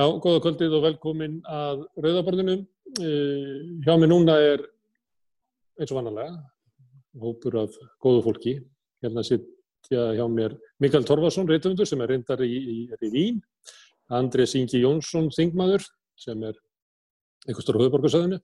[0.00, 2.54] Já, góða kvöldið og velkomin að Rauðaborðinu.
[3.04, 4.62] Uh, hjá mig núna er
[5.76, 6.38] eins og vannalega
[7.20, 8.54] hópur af góðu fólki.
[9.04, 13.42] Hérna sittja hjá mér Mikael Torfarsson, reytöfundur sem er reyndar í, í, í Vín.
[14.16, 15.84] Andrés Ingi Jónsson, þingmaður
[16.16, 16.56] sem er
[17.44, 18.38] einhver stór á höfuborgarsöðinu.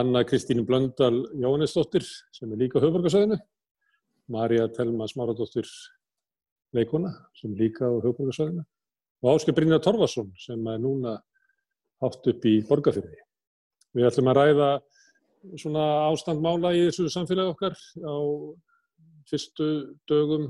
[0.00, 3.36] Anna Kristín Blöndal Jóhannesdóttir sem er líka á höfuborgarsöðinu.
[4.32, 5.68] Marja Telma Smáradóttir
[6.72, 7.12] leikona
[7.42, 8.64] sem líka á höfuborgarsöðinu
[9.26, 11.16] og Ásker Brynjar Torfarsson sem er núna
[12.02, 13.18] hátt upp í borgarfyrði.
[13.96, 14.68] Við ætlum að ræða
[15.58, 17.74] svona ástandmála í þessu samfélagi okkar
[18.06, 18.16] á
[19.26, 19.68] fyrstu
[20.06, 20.46] dögum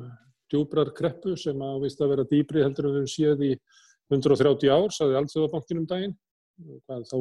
[0.53, 3.53] djúbrar kreppu sem að vist að vera dýbri heldur en við séð í
[4.13, 6.15] 130 ár, saði Alþjóðabankin um daginn.
[6.87, 7.17] Hvað þá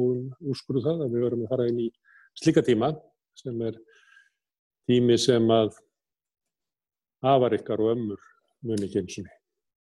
[0.52, 1.88] úrskuruð það að við verum að fara inn í
[2.36, 2.92] slíka tíma
[3.36, 3.80] sem er
[4.88, 5.72] tími sem að
[7.24, 9.34] afar ykkar og ömmur muni ekki eins og.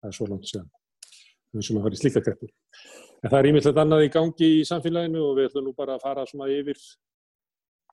[0.01, 0.71] Það er svo langt séðan
[1.59, 2.48] sem að fara í slíka kreppu.
[3.20, 6.04] En það er ímyndilegt annað í gangi í samfélaginu og við ætlum nú bara að
[6.06, 6.79] fara svona yfir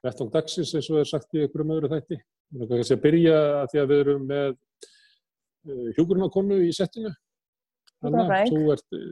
[0.05, 2.19] vettung dagsins eins og er sagt í einhverjum öðru þætti.
[2.53, 7.11] Við erum kannski að byrja að því að við erum með uh, hjúgrunarkonu í settinu.
[8.05, 9.09] Anna, þú ert uh,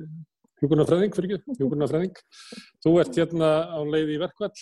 [0.62, 2.22] hjúgrunarfræðing, fyrir ekki, hjúgrunarfræðing.
[2.86, 4.54] Þú ert hérna á leið í verkvall,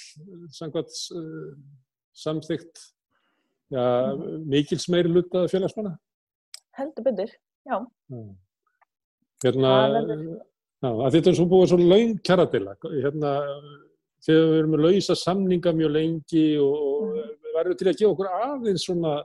[0.58, 1.52] samkvæmt uh,
[2.23, 2.88] samþygt
[3.73, 3.86] ja,
[4.50, 5.94] mikils meiri luta félagsmanna.
[6.80, 7.36] Heldur byrður,
[7.70, 7.78] já.
[8.09, 8.23] já.
[9.44, 9.72] Hérna,
[11.11, 13.33] þetta er svo búið svo laung kjaradila, hérna,
[14.23, 17.36] þegar við erum að lausa samninga mjög lengi og, og mm.
[17.58, 19.17] verður til að gefa okkur aðeins svona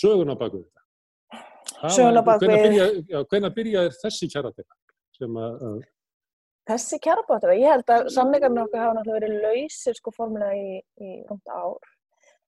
[0.00, 1.42] söguna baku þetta.
[1.94, 3.12] Söguna baku við...
[3.30, 4.80] Hvenna byrjaði þessi kjaradila?
[5.28, 5.78] Að...
[6.68, 11.14] Þessi kjaradila, ég held að samningarna okkar hafa náttúrulega verið lausir sko formulega í, í
[11.28, 11.94] rúmta ár.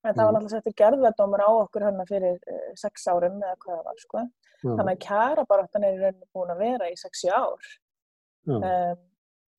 [0.00, 3.74] En það var náttúrulega settur gerðardómur á okkur hann fyrir uh, sex árum eða hvað
[3.76, 4.22] það var sko.
[4.60, 4.72] Já.
[4.76, 7.70] Þannig að kjarabaráttan er í rauninu búin að vera í sexi ár.
[8.50, 8.64] Um,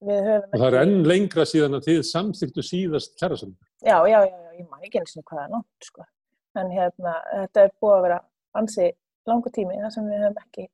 [0.01, 3.69] og það er enn lengra síðan að þið samþyktu síðast kjarasamlingar.
[3.81, 6.05] Já, já, já, já, ég maður ekki eins og hvað það er nátt sko.
[6.61, 8.19] En hérna, þetta er búið að vera
[8.59, 8.91] ansi
[9.29, 10.67] langu tími þar sem við höfum ekki,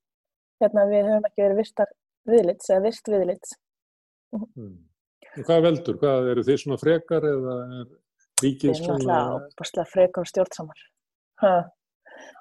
[0.64, 1.96] hérna, við höfum ekki verið virtar
[2.28, 3.56] viðlits eða virt viðlits.
[4.36, 4.76] Mm.
[5.38, 5.98] Hvað veldur?
[6.02, 7.90] Hvað eru þið svona frekar eða er
[8.44, 8.88] ríkið svona?
[8.88, 10.86] Það er náttúrulega opastlega frekar stjórnsamar.
[11.44, 11.52] Hæ?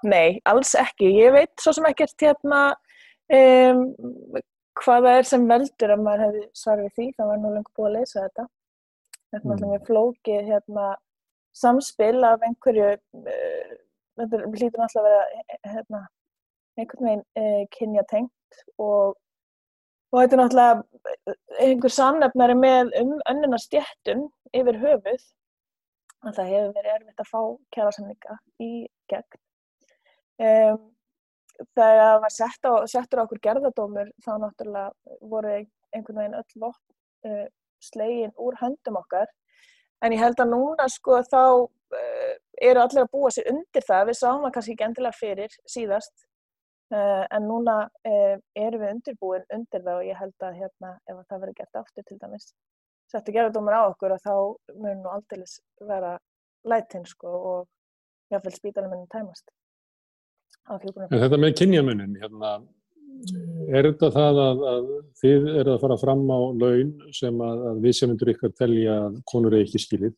[0.06, 1.08] Nei, alls ekki.
[1.18, 2.60] Ég veit svo sem ekkert hérna
[3.32, 3.82] um,
[4.82, 7.08] hvaða er sem veldur að maður hefði svarið því.
[7.16, 8.46] Það var nú lengur búið að leysa þetta.
[9.26, 9.86] Þetta er náttúrulega mm.
[9.88, 10.88] flókið hérna,
[11.56, 13.76] samspil af einhverju, uh,
[14.20, 16.02] þetta hlýtur náttúrulega að vera hérna,
[16.76, 19.16] einhvern veginn uh, kynjatengt og,
[20.12, 21.36] og þetta er náttúrulega
[21.66, 25.26] einhver sannefnari með um önnuna stjættum yfir höfuð.
[26.26, 27.40] Það hefur verið erfitt að fá
[27.74, 28.70] kjærasamlinga í
[29.10, 29.42] gegn
[30.36, 30.82] Um,
[31.72, 36.62] þegar það var sett á, settur á okkur gerðardómur þá náttúrulega voru einhvern veginn öll
[36.66, 37.46] vopn uh,
[37.80, 39.32] slegin úr höndum okkar.
[40.04, 44.10] En ég held að núna sko þá uh, eru allir að búa sér undir það.
[44.10, 46.14] Við sáum það kannski ekki endilega fyrir síðast
[46.92, 51.44] uh, en núna eru við undirbúin undir það og ég held að hérna ef það
[51.44, 52.50] verður gert aftur til dæmis
[53.10, 54.34] settur gerðardómur á okkur og þá
[54.82, 55.44] mun nú aldrei
[55.86, 56.16] vera
[56.66, 57.68] lætinn sko og
[58.32, 59.52] jáfnveil spítalum ennum tæmast
[60.66, 62.56] þetta með kynjamunin, hérna,
[63.70, 64.88] er þetta það að, að
[65.20, 68.98] þið eru að fara fram á laun sem að, að við sem undur ykkar telja
[69.06, 70.16] að konur er ekki skilið?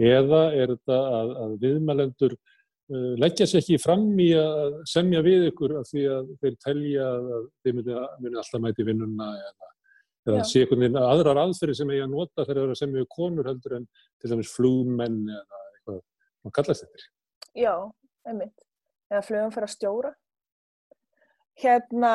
[0.00, 5.48] Eða er þetta að, að viðmælendur uh, leggja sér ekki fram í að semja við
[5.52, 7.30] ykkur af því að þeir telja að
[7.62, 9.72] þeir muni alltaf mæti vinnuna eða,
[10.30, 13.02] eða sé einhvern veginn aðrar aðferði sem eiga að nota þegar það er að semja
[13.04, 16.04] við konur heldur en til dæmis flúmenn eða eitthvað,
[16.42, 17.10] hvað kallast þetta?
[17.54, 17.74] Já,
[18.26, 18.56] einmitt
[19.14, 20.12] eða flugum fyrir að stjóra.
[21.62, 22.12] Hérna,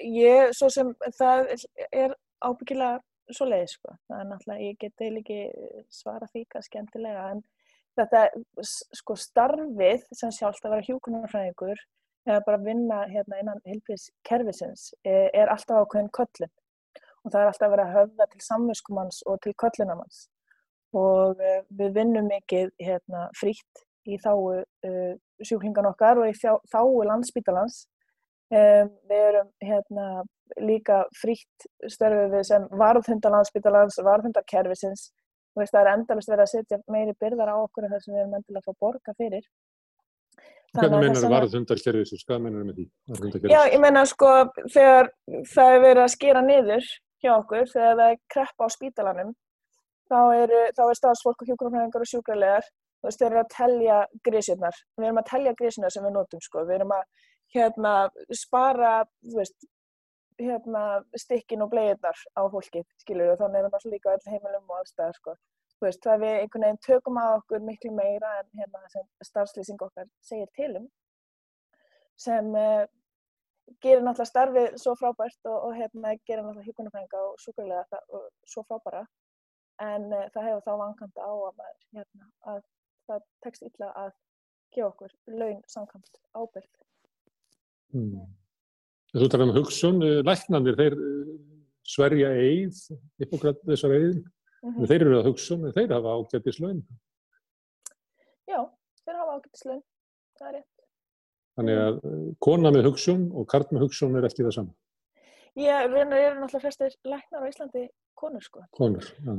[0.00, 1.54] ég, svo sem það
[1.92, 2.98] er ábyggilega
[3.30, 3.94] svo leið, sko.
[4.08, 5.40] Það er náttúrulega, ég get eil ekki
[5.92, 7.42] svara því hvað skemmtilega, en
[7.98, 8.24] þetta,
[8.98, 11.84] sko, starfið sem sjálft að vera hjúkunarfræðingur
[12.28, 16.52] eða bara vinna hérna innan hilfiskerfisins er, er alltaf ákveðin köllin
[17.24, 20.26] og það er alltaf vera að höfða til samvinskumanns og til köllunamanns
[20.96, 25.14] og eh, við vinnum mikið hérna frítt í þáu uh,
[25.44, 27.84] sjúklingan okkar og í þáu landsbítalans.
[28.50, 30.04] Um, við erum hérna,
[30.58, 35.10] líka frítt störfið við sem varðhundar landsbítalans, varðhundarkerfisins.
[35.54, 38.34] Það er endalust verið að setja meiri byrðar á okkur en það sem við erum
[38.38, 39.46] endilega að fá borga fyrir.
[40.74, 42.26] Hvernig meinar varðhundarkerfisins?
[42.26, 43.50] Hvað meinar með því?
[43.50, 44.32] Já, ég meina sko
[44.70, 45.10] þegar
[45.50, 49.32] það er verið að skera niður hjá okkur, þegar það er kreppa á spítalanum,
[50.10, 52.70] þá er, er stafsfólk og hjókunarfræðingar og sjúkrarlegar
[53.00, 53.98] þú veist, við erum að telja
[54.28, 57.04] grísirnar, við erum að telja grísirnar sem við notum, sko, við erum að
[57.54, 57.94] hérna
[58.36, 58.92] spara,
[59.26, 59.68] þú veist,
[60.40, 60.84] hérna,
[61.18, 65.18] stikkin og bleiðnar á fólki, skilur, og þannig er það líka öll heimilum og allstæðar,
[65.18, 65.34] sko.
[65.80, 69.84] Þú veist, það við einhvern veginn tökum að okkur miklu meira en hérna sem starfslýsing
[69.86, 70.88] okkar segir tilum,
[72.20, 72.84] sem uh,
[73.80, 78.02] gerir náttúrulega starfið svo frábært og, og hérna gerir náttúrulega híkunarfrænga og súkulega
[78.44, 79.06] svo frábæra,
[79.86, 82.62] en uh, það hefur þá vankanta á að, maður, hérna, að
[83.10, 84.10] það tekst illa að
[84.74, 86.72] gefa okkur laun samkvæmt ábyrg.
[87.90, 88.26] Hmm.
[89.10, 90.96] Þú talar um hugsun, læknandir, þeir
[91.90, 92.82] sverja eið,
[93.18, 94.90] hippokrat þessar eiðin, mm -hmm.
[94.90, 96.84] þeir eru að hugsun, þeir hafa ágættislaun.
[98.46, 98.60] Já,
[99.02, 99.82] þeir hafa ágættislaun,
[100.38, 100.86] það er rétt.
[101.58, 101.98] Þannig að
[102.38, 104.76] kona með hugsun og kart með hugsun er ekki það saman.
[105.58, 108.62] Já, við erum náttúrulega flestir læknar á Íslandi konur, sko.
[108.70, 109.34] Konur, já.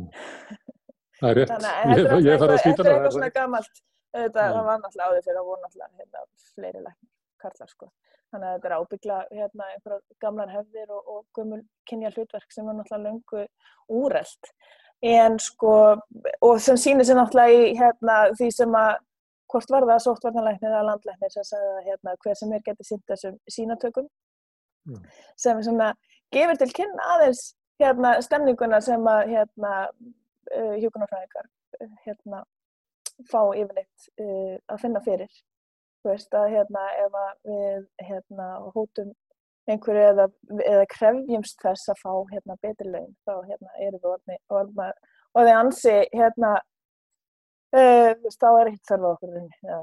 [1.21, 1.51] Það er rétt.
[1.51, 3.81] Þannig að þetta er eitthvað svona gammalt.
[4.12, 6.23] Þetta var náttúrulega áður fyrir að voru náttúrulega hérna,
[6.56, 7.12] fleiri læknar,
[7.44, 7.91] karlar, sko.
[8.31, 12.68] Þannig að þetta er ábyggla hérna, einhverjar gamlar hefðir og, og gömul kynja hlutverk sem
[12.68, 13.45] er náttúrulega löngu
[14.01, 14.51] úreld.
[15.01, 15.75] En sko,
[16.47, 18.91] og sem sýnir sér náttúrulega í hérna, því sem að
[19.51, 23.12] hvort var það sóttvarnalæknir eða landlæknir sem sagði að hérna, hver sem er getið sýnt
[23.12, 24.07] þessum sínatökum
[24.88, 25.01] mm.
[25.39, 25.91] sem svona
[26.31, 27.44] gefur til kynna aðeins
[27.81, 29.74] hérna, stemninguna sem að hérna,
[30.57, 32.44] uh, hjókunarfræðingar uh, hérna,
[33.30, 35.42] fá yfirleitt uh, að finna fyrir.
[36.01, 39.12] Þú veist að hérna ef við hérna hótum
[39.69, 40.25] einhverju eða,
[40.65, 44.71] eða krefjumst þess að fá hérna betri laun þá hérna eru við orðni og
[45.38, 46.56] það er ansi hérna
[47.71, 49.38] þá er ekkert þarf okkur
[49.69, 49.77] ja,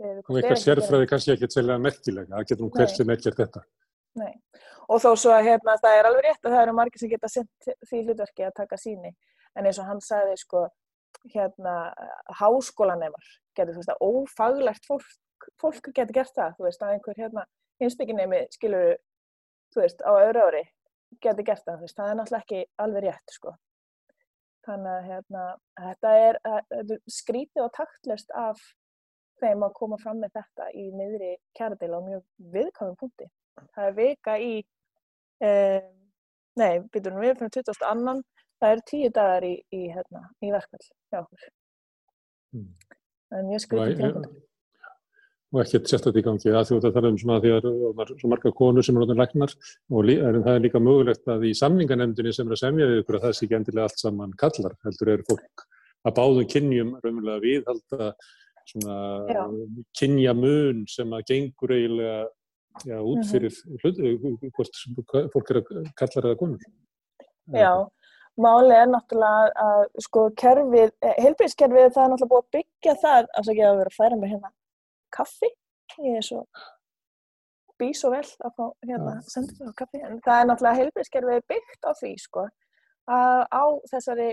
[0.00, 3.62] og eitthvað sérfræði kannski ekki sérlega merkilega, það getur nú hver sem ekki er þetta.
[4.20, 4.32] Nei,
[4.90, 7.30] og þó svo að hérna það er alveg rétt að það eru margir sem geta
[7.30, 9.12] sendt því hlutverki að taka síni
[9.58, 10.66] en eins og hann sagði sko
[11.34, 11.76] hérna
[12.38, 15.08] háskólanemar getur þú veist að ófaglegt fólk,
[15.60, 17.46] fólk getur gert það, þú veist að einhver hérna
[17.80, 18.94] einsbygginemi skilur
[19.74, 20.62] þú veist á öðru ári
[21.18, 23.54] getur gert það, þú veist, það er náttúrulega ekki alveg rétt sko.
[24.66, 25.44] Þannig að hérna
[25.80, 28.60] þetta er, er skrítið og taktlust af
[29.40, 32.24] þeim að koma fram með þetta í miðri kjæradil á mjög
[32.54, 33.30] viðkvæmum punkti.
[33.74, 34.52] Það er vika í
[35.44, 35.88] eh,
[36.60, 38.20] nei, byrjum við fyrir 2002
[38.60, 41.48] það eru tíu dagar í, í, hérna, í verkvall hjá okkur.
[42.56, 42.70] Mm.
[43.30, 44.38] Það er mjög skritið framkvæmdur.
[45.50, 48.02] Og ekkert sérstaklega í gangi að þú ert að tala um svona því að það
[48.04, 49.54] er svo marga konur sem er náttúrulega læknar
[49.90, 50.10] og
[50.44, 53.34] það er líka mögulegt að í samninganemdini sem er að semja við ykkur að það
[53.34, 55.64] sé ekki endilega allt saman kallar, heldur eru fólk
[56.06, 58.12] að báðum kynjum raunverulega viðhalda
[58.70, 59.48] svona
[59.98, 62.20] kynja mun sem að gengur eiginlega
[62.86, 63.28] já, út mhm.
[63.32, 64.00] fyrir hlut,
[64.54, 64.80] hvort
[65.34, 66.68] fólk er að kallar eða konur.
[67.50, 67.72] Já,
[68.40, 73.30] Máli er náttúrulega að sko kerfið, eh, heilbríðskerfið það er náttúrulega búið að byggja það,
[73.40, 74.52] ekki að vera að færa mér hérna
[75.10, 75.50] kaffi,
[75.98, 76.44] ég er svo
[77.80, 81.88] bí svo vel að fá hérna senda á kaffi, en það er náttúrulega heilbríðskerfið byggt
[81.88, 82.46] á því sko
[83.10, 84.28] að á þessari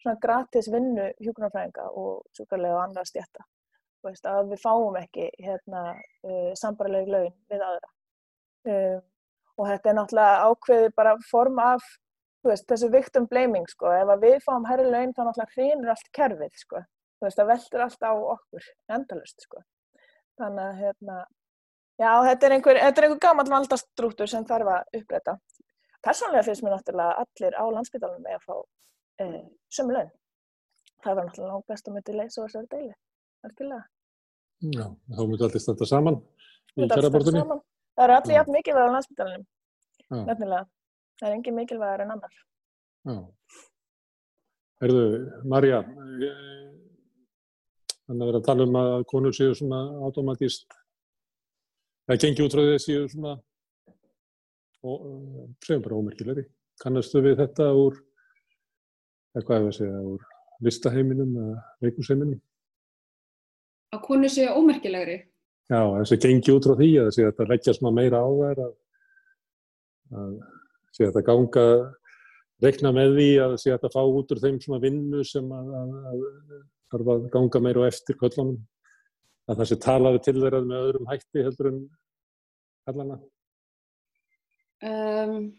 [0.00, 3.44] svona gratis vinnu hjúkunarfræðinga og sjúkarlega og andra stjætta,
[4.04, 7.90] veist, að við fáum ekki hérna uh, sambarlegu laun við aðra.
[8.70, 9.02] Um,
[9.60, 11.84] og þetta er náttúrulega ákveði bara form af
[12.48, 16.54] veist, þessu victim blaming sko, ef við fáum herri laun þá náttúrulega hrýnir allt kerfið
[16.62, 16.80] sko,
[17.18, 19.62] þú veist, það veldur allt á okkur, endalust sko.
[20.40, 21.16] Þannig að, hérna,
[22.00, 25.36] já, þetta er einhver, þetta er einhver gammal valdastrúttur sem þarf að uppræta.
[26.00, 28.54] Personlega finnst mér náttúrulega allir á landsbytalunum með að fá
[29.20, 30.10] eh, sömu laun.
[31.04, 32.94] Það var náttúrulega langt best að myndi leysa þessari deili,
[33.44, 33.84] verkilega.
[34.60, 36.20] Já, þá myndi allir standa saman
[36.72, 37.44] í kjærabortunni.
[38.00, 39.46] Það eru allir jafn mikið verið á landsbytalunum,
[40.24, 40.64] nefnilega.
[41.20, 42.36] Það er engin mikilvægur en annar.
[43.04, 43.16] Já.
[44.80, 45.00] Herðu,
[45.52, 45.82] Marja,
[48.08, 50.64] þannig að vera að tala um að konur séu svona automatíst,
[52.08, 53.34] það gengi út frá því að séu svona,
[54.80, 55.02] og,
[55.66, 56.46] segjum bara ómerkilegri.
[56.80, 57.98] Kannastu við þetta úr,
[59.36, 60.24] eitthvað ef að segja, úr
[60.64, 62.40] listaheiminum eða leikusheiminum?
[63.92, 65.18] Að konur séu ómerkilegri?
[65.68, 68.72] Já, þess að gengi út frá því að þetta leggja svona meira á þær að,
[70.22, 70.32] að
[70.96, 71.64] sé það ganga,
[72.64, 75.96] rekna með því að sé það fá út úr þeim svona vinnu sem að, að,
[76.10, 76.26] að
[76.90, 78.60] þarf að ganga meira og eftir köllunum.
[79.50, 81.80] Að það sé talaði til þeirra með öðrum hætti heldur en
[82.86, 83.16] kallana.
[84.80, 85.50] Um,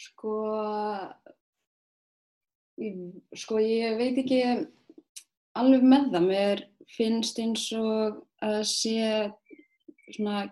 [0.00, 0.36] sko,
[3.36, 4.40] sko ég veit ekki
[5.58, 6.28] alveg með það.
[6.30, 6.64] Mér
[6.94, 8.96] finnst eins og að sé
[10.14, 10.46] svona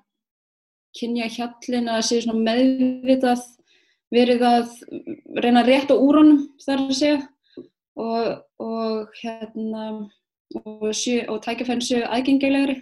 [0.97, 3.45] kynja hjallin að það sé svona meðvitað
[4.13, 4.73] verið að
[5.41, 7.21] reyna rétt á úrónum þar að segja.
[7.93, 8.29] Og,
[8.63, 9.85] og hérna
[10.57, 12.79] og, og tækifærin séu aðgengilegri.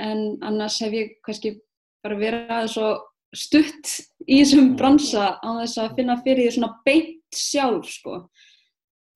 [0.00, 1.56] En annars hef ég kannski
[2.04, 2.88] bara verið aðeins svo
[3.36, 3.92] stutt
[4.26, 8.18] í þessum bransa á þess að finna fyrir því svona beint sjálf sko.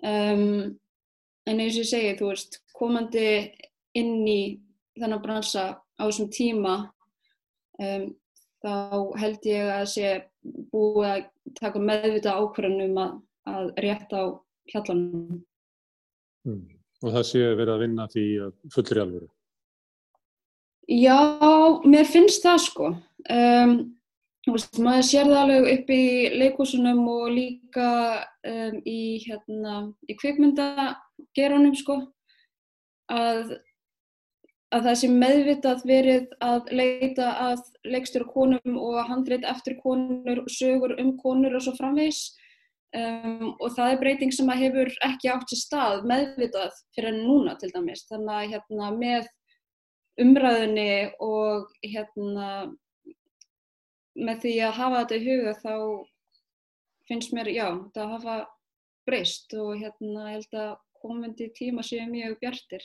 [0.04, 0.76] Um,
[1.48, 3.28] en eins og ég segi, þú veist, komandi
[3.96, 4.42] inn í
[4.98, 6.74] þennan bransa á þessum tíma
[7.80, 8.06] um,
[8.60, 8.74] þá
[9.20, 10.12] held ég að sé
[10.72, 11.22] búið að
[11.58, 13.14] taka meðvita ákvarðanum að,
[13.50, 14.24] að rétta á
[14.72, 15.40] hjallanum.
[16.48, 16.66] Mm.
[17.00, 18.24] Og það sé verið að vinna því
[18.74, 19.30] fullri alvöru?
[20.90, 21.16] Já,
[21.86, 22.90] mér finnst það sko.
[23.30, 23.74] Um,
[24.80, 26.04] maður sér það alveg upp í
[26.40, 27.90] leikúsunum og líka
[28.48, 32.00] um, í, hérna, í kvikmyndageranum sko,
[33.12, 33.54] að,
[34.70, 40.94] að það sé meðvitað verið að leita að leikstur konum og handreit eftir konur, sögur
[41.02, 42.20] um konur og svo framvegs
[42.94, 47.56] um, og það er breyting sem að hefur ekki átt sér stað meðvitað fyrir núna
[47.58, 49.28] til dæmis, þannig að hérna, með
[50.20, 50.92] umræðinni
[51.24, 52.48] og hérna
[54.20, 55.74] með því að hafa þetta í huga þá
[57.10, 58.38] finnst mér, já, það hafa
[59.08, 62.84] breyst og hérna ég held að komandi tíma séu mjög bjartir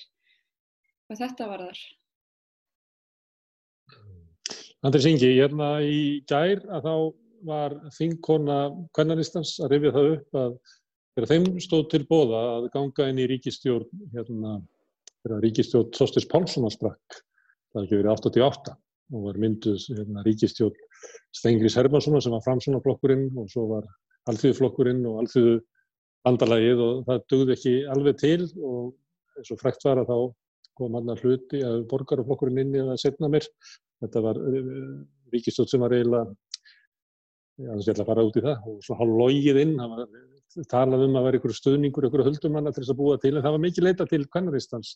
[1.09, 1.83] og þetta var þar.
[4.85, 6.95] Andris Ingi, hérna í gær að þá
[7.45, 8.59] var þingkona
[8.95, 10.55] kvennaristans að rifja það upp að
[11.15, 14.57] þegar þeim stóð til bóða að ganga inn í ríkistjórn hérna,
[15.23, 17.21] þegar ríkistjórn Þorstis Pálssonar sprakk,
[17.73, 18.75] það hefði verið 88
[19.13, 20.89] og var mynduð hérna, ríkistjórn
[21.35, 23.87] Stengris Hermanssonar sem var framsunarflokkurinn og svo var
[24.31, 25.55] alþjóðflokkurinn og alþjóðu
[26.25, 28.95] bandalagið og það dugði ekki alveg til og
[29.37, 30.17] eins og frekt var að þá
[30.77, 33.47] kom hann að hluti að borgarflokkurinn inn í það setna mér.
[34.03, 34.61] Þetta var uh,
[35.33, 36.35] ríkistjórn sem var eiginlega,
[37.63, 40.15] ég ætla að fara út í það og svo hálf logið inn, það var
[40.71, 43.55] talað um að vera ykkur stuðningur, ykkur höldumanna til þess að búa til en það
[43.55, 44.95] var mikið leita til kvennaristans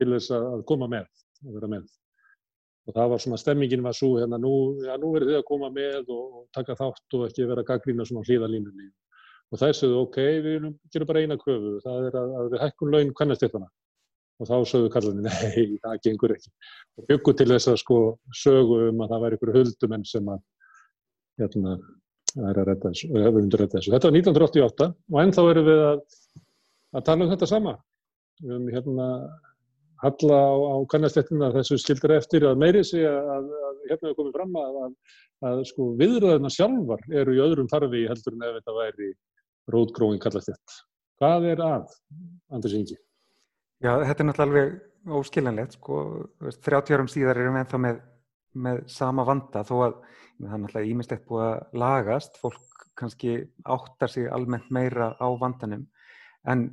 [0.00, 1.08] til þess að koma með,
[1.46, 1.88] að vera með.
[2.88, 4.52] Og það var svona, stemmingin var svo hérna, nú,
[4.84, 8.24] já, nú verður þið að koma með og taka þátt og ekki vera gaggrína svona
[8.24, 8.88] hlýðalínunni
[9.48, 12.90] og það er sögðu, ok, við gerum bara eina kröfu, það er að, við hækkum
[12.92, 13.68] laun kvennastéttana
[14.38, 16.52] og þá sögðu kallarni, nei, það gengur ekki
[16.98, 17.98] og byggu til þess að sko
[18.42, 20.44] sögu um að það væri ykkur huldumenn sem að
[21.42, 21.74] hérna,
[22.38, 23.92] er að redda þessu, hefur undir redda þessu.
[23.94, 26.00] Þetta var 1988 og ennþá erum við að,
[26.94, 27.76] að tala um þetta sama
[28.48, 29.06] um hérna
[30.02, 34.36] halla á, á kannastettina þessu skildir eftir að meiri sig að, að hérna hefur komið
[34.36, 34.92] fram að,
[35.50, 39.10] að sko, viðröðuna sjálfar eru í öðrum farfi heldur en ef þetta væri
[39.74, 40.78] rótgróin kallastett.
[41.18, 41.98] Hvað er að,
[42.54, 42.98] Anders Ingi?
[43.78, 45.76] Já, þetta er náttúrulega alveg óskiljanlegt.
[45.78, 45.98] Sko.
[46.66, 48.00] 30 árum síðar erum við ennþá með,
[48.66, 52.40] með sama vanda þó að það er náttúrulega ímislegt búið að lagast.
[52.42, 52.68] Fólk
[52.98, 55.86] kannski áttar sig almennt meira á vandanum
[56.50, 56.64] en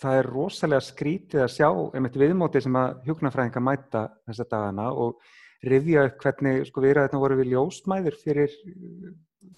[0.00, 5.20] það er rosalega skrítið að sjá einmitt viðmótið sem að hjóknarfræðinga mæta þessa dagana og
[5.66, 8.56] rifja upp hvernig sko viðræðina voru við ljósmæður fyrir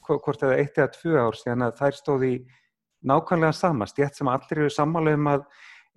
[0.07, 2.33] hvort eða eitt eða tvö ár síðan að þær stóði
[3.09, 5.45] nákvæmlega sama stjætt sem allir eru sammála um að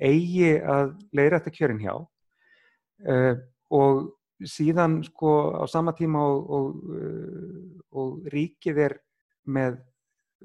[0.01, 3.35] eigi að leira þetta kjörin hjá uh,
[3.71, 4.01] og
[4.41, 5.31] síðan sko
[5.61, 8.97] á sama tíma og, og, uh, og ríkið er
[9.45, 9.79] með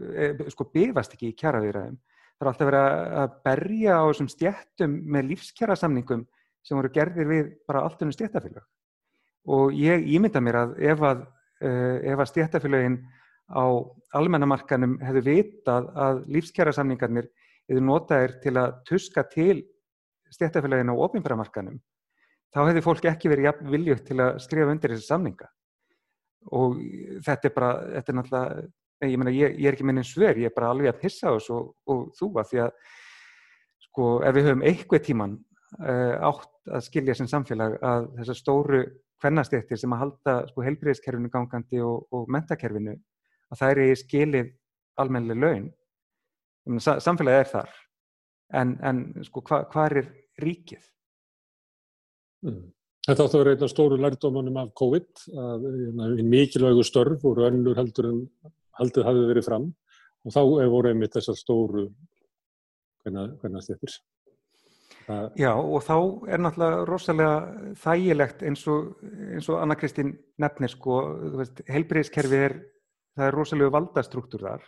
[0.03, 1.99] uh, sko bifast ekki í kjaraviðræðum.
[2.37, 6.27] Það er alltaf verið að berja á þessum stjættum með lífskjara samningum
[6.67, 8.67] sem voru gerðir við bara allt um stjættafélag
[9.47, 11.23] og ég ímynda mér að ef að,
[11.63, 12.99] uh, að stjættafélagin
[13.47, 13.65] á
[14.19, 17.29] almennamarkanum hefðu vitað að lífskjara samningarnir
[17.71, 19.59] eða notaðir til að tuska til
[20.35, 21.79] stjættafélagin á ofinbæramarkanum
[22.55, 25.49] þá hefði fólk ekki verið viljugt til að skrifa undir þessi samninga.
[26.57, 26.77] Og
[27.27, 28.67] þetta er bara, þetta er náttúrulega
[29.05, 31.37] ég, mena, ég, ég er ekki minni svör, ég er bara alveg að pissa á
[31.37, 32.95] þessu og, og þú að því að
[33.87, 35.35] sko ef við höfum eitthvað tíman
[35.81, 38.83] uh, átt að skilja sem samfélag að þessar stóru
[39.23, 44.55] hvernastéttir sem að halda sko helbriðiskerfinu gangandi og, og mentakerfinu að það er í skilið
[45.03, 45.69] almennileg laun
[46.67, 47.75] samfélagið er þar
[48.61, 50.09] en, en sko hvað hva er
[50.43, 50.89] ríkið?
[52.47, 52.65] Mm.
[53.07, 57.47] Þetta áttu að vera einn af stóru lærdómanum af COVID að hérna, mikilvægu störf voru
[57.47, 58.21] önnur heldur en
[58.81, 59.71] haldið hafið verið fram
[60.27, 61.87] og þá voru einmitt þessar stóru
[63.07, 63.95] hvernig stjættir.
[65.39, 65.97] Já og þá
[66.35, 67.37] er náttúrulega rosalega
[67.79, 68.97] þægilegt eins og,
[69.37, 70.99] eins og Anna Kristín nefnir sko,
[71.71, 72.57] helbriðskerfi er,
[73.15, 74.67] það er rosalega valdastruktúr þar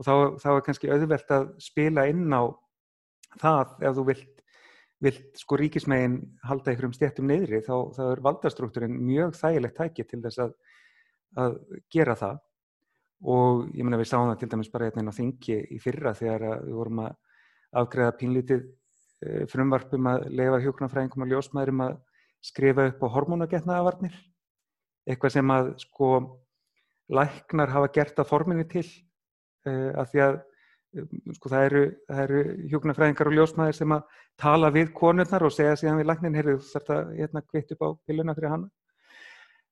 [0.00, 2.48] og þá, þá er kannski auðvelt að spila inn á
[3.40, 4.44] það ef þú vilt,
[5.04, 10.06] vilt sko ríkismegin halda ykkur um stjættum neyðri þá, þá er valdastruktúrin mjög þægilegt tæki
[10.08, 10.54] til þess að,
[11.44, 11.58] að
[11.92, 12.40] gera það.
[13.30, 16.46] Og ég menna við sáum það til dæmis bara hérna á þingi í fyrra þegar
[16.64, 17.18] við vorum að
[17.82, 21.98] afgreða pínlítið eh, frumvarpum að leifa hjóknarfræðingum og ljósmaðurum að
[22.40, 24.14] skrifa upp á hormónagetnaðavarnir,
[25.04, 26.08] eitthvað sem að sko
[27.12, 28.86] læknar hafa gert að forminu til
[29.68, 30.36] uh, af því að
[31.00, 31.84] um, sko það eru,
[32.24, 36.58] eru hjúknarfræðingar og ljósmaðir sem að tala við konurnar og segja síðan við læknin, heyrðu
[36.60, 38.70] þú þarf að hérna kvitt upp á pilluna fyrir hana.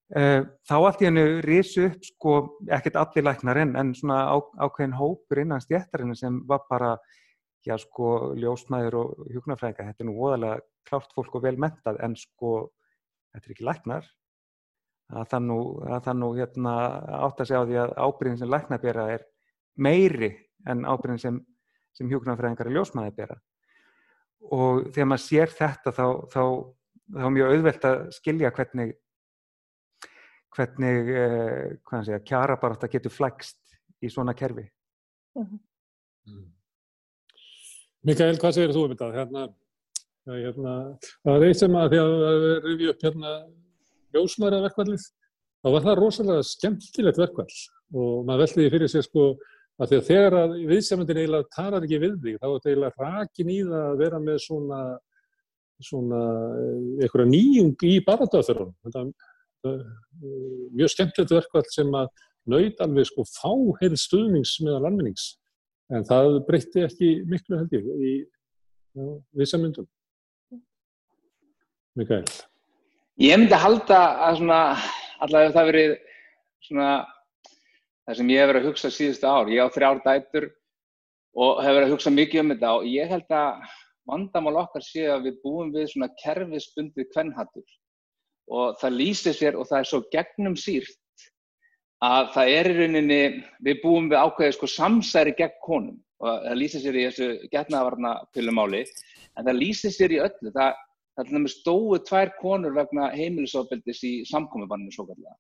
[0.08, 2.34] Uh, þá allt í hennu risu upp sko,
[2.72, 6.94] ekkert allir læknar en, en svona á, ákveðin hópur innan stjættarinn sem var bara
[7.66, 12.14] já sko ljósmaður og hjúknarfræðingar, þetta er nú óðalega klárt fólk og vel mentað en
[12.16, 12.52] sko
[13.34, 14.08] þetta er ekki læknar
[15.08, 16.74] að það nú, að það nú hérna,
[17.24, 19.24] átt að segja á því að ábyrðin sem læknar bera er
[19.78, 20.32] meiri
[20.68, 21.38] en ábyrðin sem,
[21.96, 23.38] sem hjúknarfræðingar og ljósmaður bera
[24.54, 26.42] og þegar maður sér þetta þá, þá,
[27.14, 28.96] þá er mjög auðvelt að skilja hvernig
[30.58, 34.66] hvernig eh, segja, kjara bara þetta getur flækst í svona kerfi
[35.38, 35.58] Mm -hmm.
[36.26, 36.46] Mm.
[38.02, 39.08] Mikael, hvað segir þú um þetta?
[39.14, 39.42] Hérna,
[40.26, 40.72] hérna,
[41.24, 42.12] það er eitt sem að því að
[42.44, 43.32] við rifjum upp hérna
[44.14, 45.04] ljósmæraverkvallið,
[45.62, 47.56] þá var það rosalega skemmtilegt verkvall
[47.94, 49.24] og maður veldiði fyrir sér sko
[49.78, 53.04] að því að þegar að viðsefnandin eiginlega talar ekki við þig, þá er þetta eiginlega
[53.04, 54.80] rakin í það að vera með svona
[55.78, 56.20] svona
[56.98, 58.74] einhverja nýjung í barndaförunum.
[58.86, 59.04] Þetta
[59.68, 59.84] er
[60.78, 62.10] mjög skemmtilegt verkvall sem að
[62.48, 65.30] naut alveg sko fáheið stuðnings meðal almennings
[65.92, 68.14] en það breytti ekki miklu held ég í
[69.36, 69.88] viðsamundum.
[71.98, 72.24] Mikael.
[73.18, 74.58] Ég myndi halda að svona,
[75.24, 75.94] allavega það verið
[76.68, 76.90] svona
[78.08, 79.50] það sem ég hef verið að hugsa síðustu ár.
[79.52, 80.46] Ég á þrjár dætur
[81.36, 83.74] og hef verið að hugsa mikið um þetta og ég held að
[84.08, 87.76] vandamál okkar sé að við búum við svona kerfisbundið kvennhattur
[88.48, 90.96] og það lýsir sér og það er svo gegnum sírt
[92.04, 93.22] að það er í rauninni,
[93.60, 98.12] við búum við ákveðið sko samsæri gegn konum og það lýsir sér í þessu getnaðavarna
[98.32, 100.52] pilumáli en það lýsir sér í öllu.
[100.54, 100.78] Það,
[101.14, 105.36] það er dæmis stóðu tvær konur vegna heimilisofbeldis í samkomibanninu svo kallega.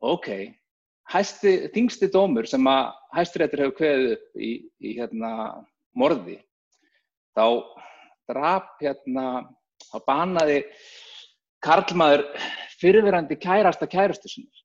[0.00, 0.28] Ok,
[1.10, 5.32] hæsti, þingsti dómur sem að hæstiréttur hefur kveðið upp í, í hérna
[5.98, 6.38] morði,
[7.34, 7.46] þá
[8.30, 9.26] drap hérna,
[9.90, 10.60] þá banaði
[11.64, 12.24] karlmaður
[12.80, 14.60] fyrirverandi kærasta kærastu sinni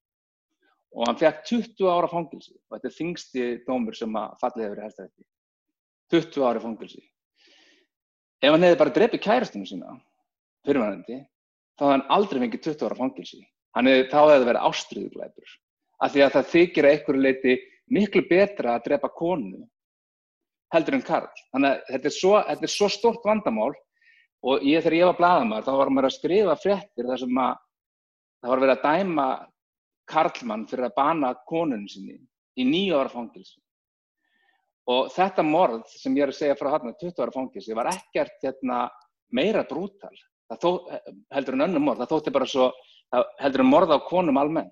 [0.96, 4.80] og hann fekk 20 ára fangilsi og þetta er þingsti dómur sem að fallið hefur
[4.80, 5.26] í hæstarétti.
[6.14, 7.02] 20 ára fangilsi.
[8.40, 9.96] Ef hann hefði bara drefið kærastunum sína,
[10.64, 11.18] fyrirverandi,
[11.76, 13.42] þá hefði hann aldrei fengið 20 ára fangilsi.
[13.76, 15.54] Hefði, þá hefði það verið ástriðuglæpur.
[16.02, 17.56] Af því að það þykir að einhverju leiti
[17.96, 19.64] miklu betra að drepa konu
[20.74, 21.28] heldur en karl.
[21.54, 23.72] Þannig að þetta er svo, þetta er svo stort vandamál
[24.46, 27.60] og ég þegar ég var bladamær þá var maður að skrifa fréttir þar sem að
[28.42, 29.28] það var verið að dæma
[30.06, 32.18] karlmann fyrir að bana konunum sinni
[32.56, 33.58] í nýju ára fangilsi.
[34.86, 37.90] Og þetta morð sem ég er að segja frá hann að 20 ára fangilsi var
[37.90, 38.84] ekkert hérna,
[39.34, 40.14] meira brútal.
[40.62, 40.86] Þó,
[41.34, 42.68] heldur en önnum morð, það þótti bara svo,
[43.42, 44.70] heldur en morð á konum almennt.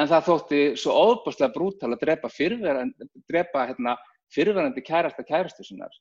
[0.00, 3.96] En það þótti svo óbúslega brútal að drepa fyrirverandi, drepa hérna,
[4.32, 5.92] fyrirverandi kærasta kærastu sinnar.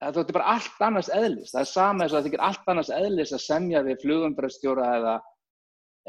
[0.00, 1.52] Það þótti bara allt annars eðlis.
[1.52, 5.18] Það er sama eins og það þykir allt annars eðlis að semja við flugumbröðstjóra eða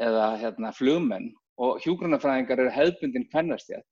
[0.00, 3.86] eða hérna, flugmenn og hjúgrunafræðingar eru hefðbundin kvennastjætt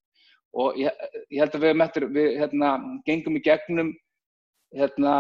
[0.59, 0.93] og ég,
[1.29, 2.75] ég held að við, mettur, við hérna,
[3.07, 3.93] gengum í gegnum
[4.77, 5.15] hérna,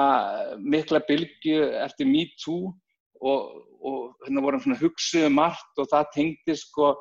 [0.61, 2.73] mikla bylgu eftir MeToo
[3.21, 6.95] og, og hérna, vorum hugsuðu um margt og það tengdi sko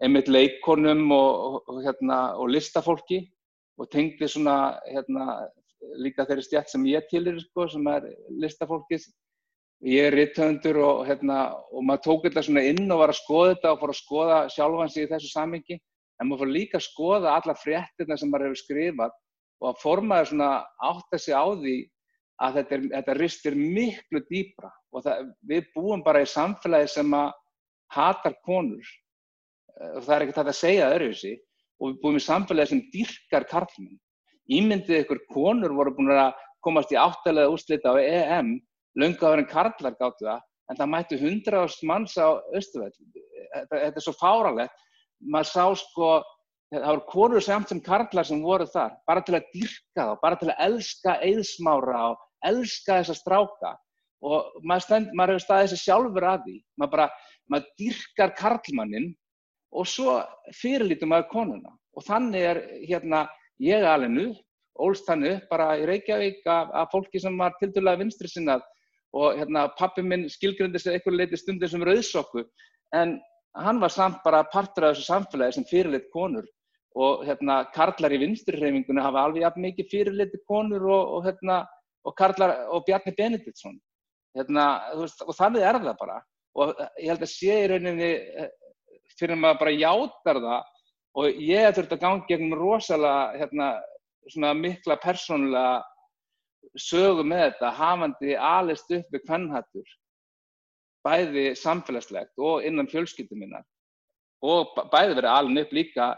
[0.00, 3.24] einmitt leikonum og, og, hérna, og listafólki
[3.80, 5.40] og tengdi svona hérna,
[6.00, 8.08] líka þeirri stjætt sem ég tilir sko, sem er
[8.42, 9.06] listafólkið.
[9.88, 13.54] Ég er ritthöndur og, hérna, og maður tók þetta svona inn og var að skoða
[13.54, 15.78] þetta og fór að skoða sjálfan sig í þessu sammingi
[16.20, 19.14] en maður fór líka að skoða alla fréttina sem maður hefur skrifað
[19.60, 20.50] og að formaður svona
[20.90, 21.76] átt að segja á því
[22.40, 27.16] að þetta, er, þetta ristir miklu dýbra og það, við búum bara í samfélagi sem
[27.16, 27.32] að
[27.96, 28.92] hatar konur
[29.80, 31.34] það er ekkert að segja öðruvísi
[31.80, 33.98] og við búum í samfélagi sem dyrkar karlmenn.
[34.50, 38.58] Ímyndið ykkur konur voru búin að komast í áttalega úrslita á EM
[38.98, 42.92] löngu áður en karlar gáttu það, en það mættu hundraðast manns á Östuvell.
[43.54, 44.74] Þetta, er svo fáralegt.
[45.20, 46.10] Maður sá sko,
[46.72, 50.40] það voru konur samt sem karlar sem voru þar, bara til að dyrka þá, bara
[50.40, 53.74] til að elska eðsmára og elska þessa stráka.
[54.20, 56.56] Og maður, stend, maður hefur staðið þessi sjálfur að því.
[56.80, 57.06] Maður bara,
[57.52, 59.10] maður dyrkar karlmannin
[59.70, 60.18] og svo
[60.60, 61.74] fyrirlítum maður konuna.
[61.96, 63.24] Og þannig er hérna,
[63.62, 64.44] ég alveg upp,
[64.80, 68.62] ólst þannig upp bara í Reykjavík af, af fólki sem var til dæla vinstri sinnað
[69.12, 72.44] og hérna, pappi minn skilgrindi sig eitthvað leiti stundir sem rauðsokku
[72.96, 73.18] en
[73.58, 76.46] hann var samt bara partur af þessu samfélagi sem fyrirleitt konur.
[76.98, 81.60] Og hérna, karlar í vinstrirreifingunni hafa alveg jafn mikið fyrirleitt konur og, og, hérna,
[82.06, 83.76] og, karlar, og Bjarni Benediktsson.
[84.38, 84.64] Hérna,
[84.98, 86.18] veist, og þannig er það bara.
[86.58, 88.10] Og ég held að sé í rauninni
[89.20, 90.68] fyrir maður bara játar það.
[91.20, 95.80] Og ég hef þurft að ganga gegn rosalega hérna, mikla persónulega
[96.78, 99.96] sögu með þetta hafandi alist upp við kvennhattur
[101.06, 103.62] bæði samfélagslegt og innan fjölskyldum minna
[104.44, 106.10] og bæði verið alin upp líka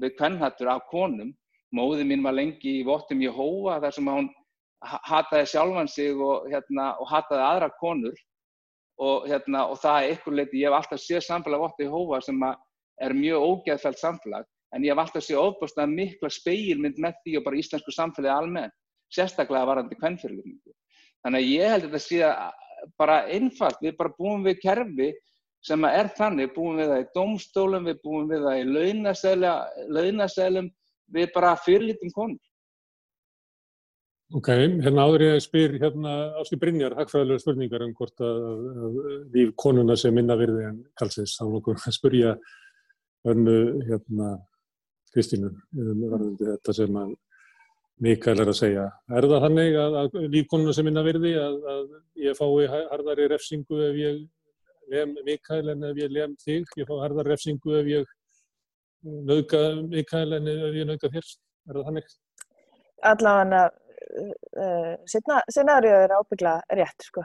[0.00, 1.34] við kvennhattur af konum.
[1.74, 4.28] Móði mín var lengi í Vottum Jehova þar sem hún
[4.80, 8.14] hataði sjálfan sig og, hérna, og hataði aðra konur
[8.98, 12.40] og, hérna, og það er ykkur leiti, ég hef alltaf séð samfélag Vottum Jehova sem
[12.44, 17.46] er mjög ógeðfælt samfélag en ég hef alltaf séð ofbúrslega mikla speilmynd með því og
[17.46, 18.74] bara íslensku samfélagi almennt,
[19.14, 20.74] sérstaklega varandi kvennfyrirlitningu.
[21.24, 25.08] Þannig að ég held að þetta sé bara einfalt, við bara búum við kerfi
[25.64, 28.66] sem er þannig, búum við það í domstólum, við búum við það í
[29.96, 30.68] launaselum,
[31.14, 32.47] við bara fyrirlitum konur.
[34.36, 34.48] Ok,
[34.84, 38.42] hérna áður ég spyr hérna Áski Brynjar, hagfræðilega spurningar um hvort að,
[38.84, 38.98] að
[39.32, 41.38] líf konuna sé minna virði en kalsins.
[41.38, 42.34] Þá nokkuð að spurja
[43.32, 43.54] önnu
[43.86, 44.34] hérna
[45.14, 45.48] Kristínu
[45.80, 47.16] um þetta sem að
[48.04, 48.84] Mikael er að segja.
[49.16, 51.88] Er það þannig að, að líf konuna sé minna virði að, að
[52.26, 54.22] ég fái harðari refsingu ef ég
[54.92, 56.68] lem Mikael en ef ég lem þig?
[56.76, 58.16] Ég fái harðari refsingu ef ég
[59.08, 61.36] nauðga Mikael en ef ég nauðga þér?
[61.64, 62.16] Er það þannig?
[63.08, 63.66] Allavega
[64.08, 67.24] uh, scenarið er ábyggla rétt sko.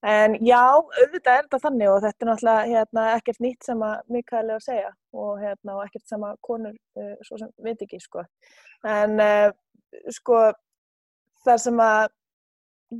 [0.00, 4.14] En já, auðvitað er þetta þannig og þetta er náttúrulega hérna, ekkert nýtt sem að
[4.14, 8.00] Mikael er að segja og, hérna, ekkert sem að konur uh, svo sem veit ekki
[8.00, 8.24] sko.
[8.88, 9.50] En uh,
[10.16, 10.40] sko
[11.44, 12.08] þar sem að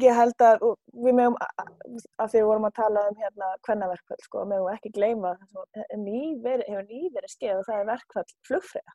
[0.05, 4.45] ég held að við meðum að því við vorum að tala um hérna hvennaverkvall sko,
[4.47, 8.95] meðum ekki gleyma það hefur nýverið skeið og það er verkvall flugfræða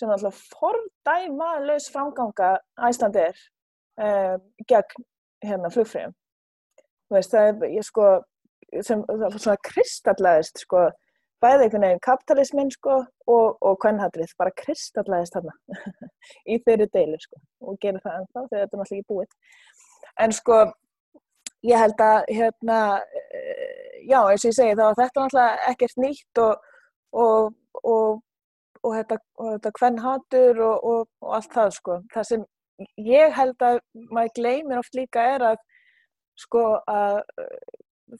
[0.00, 2.54] sem alltaf fordæmaðlaus framganga
[2.88, 3.36] æslandir
[4.00, 5.06] um, gegn
[5.44, 6.16] hérna flugfræðum
[7.12, 8.08] veist, það er sko
[8.86, 10.88] sem svona kristallæðist sko
[11.40, 15.80] bæði einhvern veginn kapitalismin sko og, og kvennhatrið bara kristallæðist þarna
[16.52, 19.36] í þeirri deilu sko og gerir það ennþá þegar þetta er náttúrulega ekki búið.
[20.20, 20.58] En sko
[21.66, 22.80] ég held að hérna
[24.08, 26.66] já eins og ég segi þá þetta er náttúrulega ekkert nýtt og
[27.12, 28.22] og, og,
[28.86, 31.98] og þetta, þetta kvennhatur og allt það sko.
[32.14, 32.44] Það sem
[33.04, 35.64] ég held að maður gleymir oft líka er að
[36.40, 37.20] sko að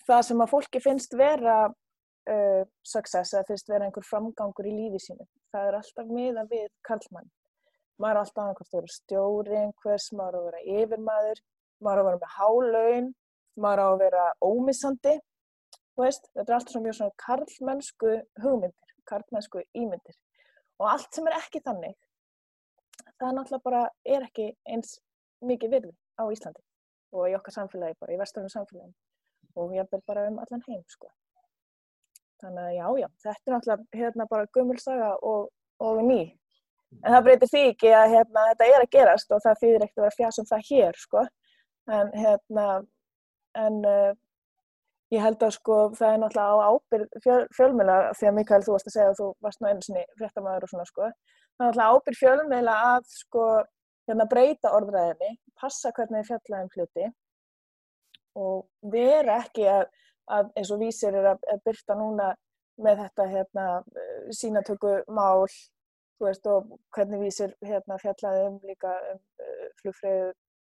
[0.07, 5.01] það sem að fólki finnst vera uh, success eða finnst vera einhver framgangur í lífi
[5.07, 7.31] sínu það er alltaf miða við karlmann.
[8.01, 11.42] Maður er alltaf einhvert að vera stjóri einhvers, maður er að vera yfirmaður
[11.81, 13.11] maður er að vera með hálaun
[13.61, 15.14] maður er að vera ómissandi
[16.01, 18.12] veist, þetta er alltaf mjög svona karlmennsku
[18.44, 20.18] hugmyndir karlmennsku ímyndir
[20.81, 21.97] og allt sem er ekki þannig
[23.21, 23.85] það náttúrulega bara
[24.16, 24.99] er ekki eins
[25.45, 26.62] mikið virði á Íslandi
[27.16, 28.93] og í okkar samfélagi bara, í vesturinn samfélagi
[29.59, 31.11] og ég er bara um allan heim sko.
[32.40, 36.21] þannig að já, já þetta er náttúrulega hérna bara gummulsaga og, og ný
[37.05, 40.01] en það breytir því ekki að hérna, þetta er að gerast og það þýðir ekkert
[40.01, 41.27] að vera fjasum það hér sko.
[41.90, 42.66] en hérna
[43.59, 44.11] en uh,
[45.11, 48.75] ég held að sko það er náttúrulega á ábyrð fjöl, fjölmjöla því að Mikael þú
[48.77, 51.09] varst að segja að þú varst nú einu sinni fréttamaður og svona sko.
[51.11, 53.46] Það er náttúrulega ábyrð fjölmjöla að sko
[54.11, 57.09] hérna breyta orðræðinni, passa hvernig þið fjallaðum hluti
[58.40, 59.85] og vera ekki að,
[60.31, 62.31] að eins og vísir er að, að byrta núna
[62.81, 63.66] með þetta hérna
[64.37, 65.46] sínatöku mál,
[66.18, 70.31] þú veist og hvernig vísir hérna fjallaðum líka um uh, flugfröðu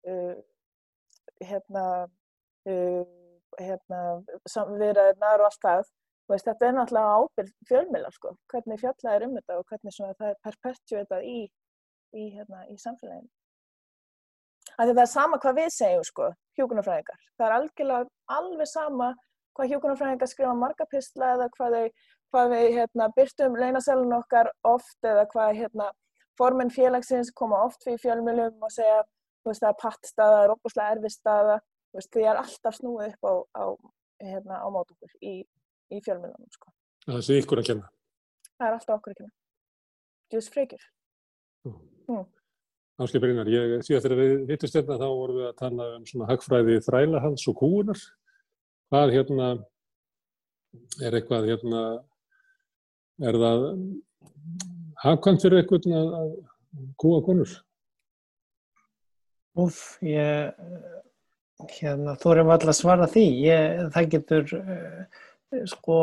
[0.09, 0.37] uh,
[1.43, 1.85] hérna
[2.69, 3.05] uh,
[3.59, 4.03] hérna
[4.79, 5.83] viðræðinar og allt það
[6.31, 10.39] veist, þetta er náttúrulega ábyrg fjölmiðlar sko, hvernig fjallaðir um þetta og hvernig það er
[10.47, 11.39] perpetuitað í
[12.13, 13.31] í, hérna, í samfélaginu.
[14.73, 17.25] Það er sama hvað við segjum sko, hjókunarfræðingar.
[17.37, 19.09] Það er algjörlega alveg sama
[19.57, 21.89] hvað hjókunarfræðingar skrifa margapistla eða hvað við,
[22.33, 25.91] hvað við hérna, byrtum leinaselun okkar oft eða hvað hérna,
[26.41, 29.03] formin félagsins koma oft fyrir fjölmjölum og segja
[29.45, 30.95] veist, að pattstaða er opuslega
[32.01, 32.13] staða.
[32.17, 33.65] Því er alltaf snúið upp á, á,
[34.23, 35.35] hérna, á mót okkur í,
[35.93, 36.51] í fjölmjölunum.
[36.55, 36.73] Sko.
[37.07, 37.91] Það sé ykkur að kenna.
[38.57, 39.35] Það er alltaf okkur að kenna.
[40.33, 40.87] Djús frekjur.
[42.09, 42.25] Mm.
[43.03, 46.29] Áskil Brynjar, ég síðan þegar við hittust hérna þá vorum við að tala um svona
[46.29, 48.01] hagfræði þrælahals og kúunar.
[48.93, 49.49] Hvað hérna,
[51.01, 51.83] er eitthvað hérna,
[53.25, 53.67] er það
[55.03, 56.33] hagkvæmt fyrir eitthvað að, að
[57.01, 57.55] kúa konur?
[59.63, 60.53] Úf, ég,
[61.71, 63.25] hérna, þú erum alltaf svara því.
[63.47, 65.99] Ég, það getur, uh, sko,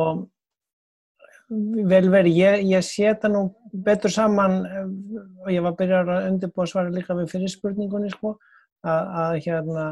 [1.89, 6.67] vel verið, ég, ég seta nú betur saman og ég var að byrja að undirbúa
[6.69, 8.36] svara líka við fyrir spurningunni sko
[8.86, 9.86] að, að hérna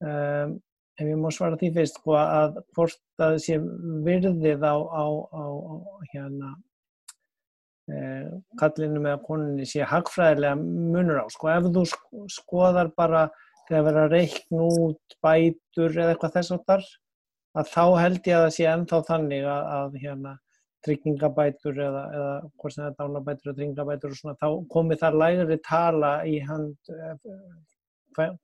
[0.00, 0.54] um,
[0.96, 3.58] ef ég má svara því fyrst, sko, að hvort að sé
[4.06, 6.54] virðið á, á, á, á hérna,
[7.92, 11.26] eh, kallinu með koninni sé hagfræðilega munur á.
[11.28, 13.26] Sko, ef þú sk- skoðar bara
[13.68, 16.88] þegar verið að reikna út bætur eða eitthvað þess áttar,
[17.56, 20.34] að þá held ég að það sé ennþá þannig að, að hérna,
[20.86, 25.16] tryggingabætur eða, eða hvort sem það er dánabætur og tryggingabætur og svona, þá komi þar
[25.22, 27.16] lægri tala í hand eh,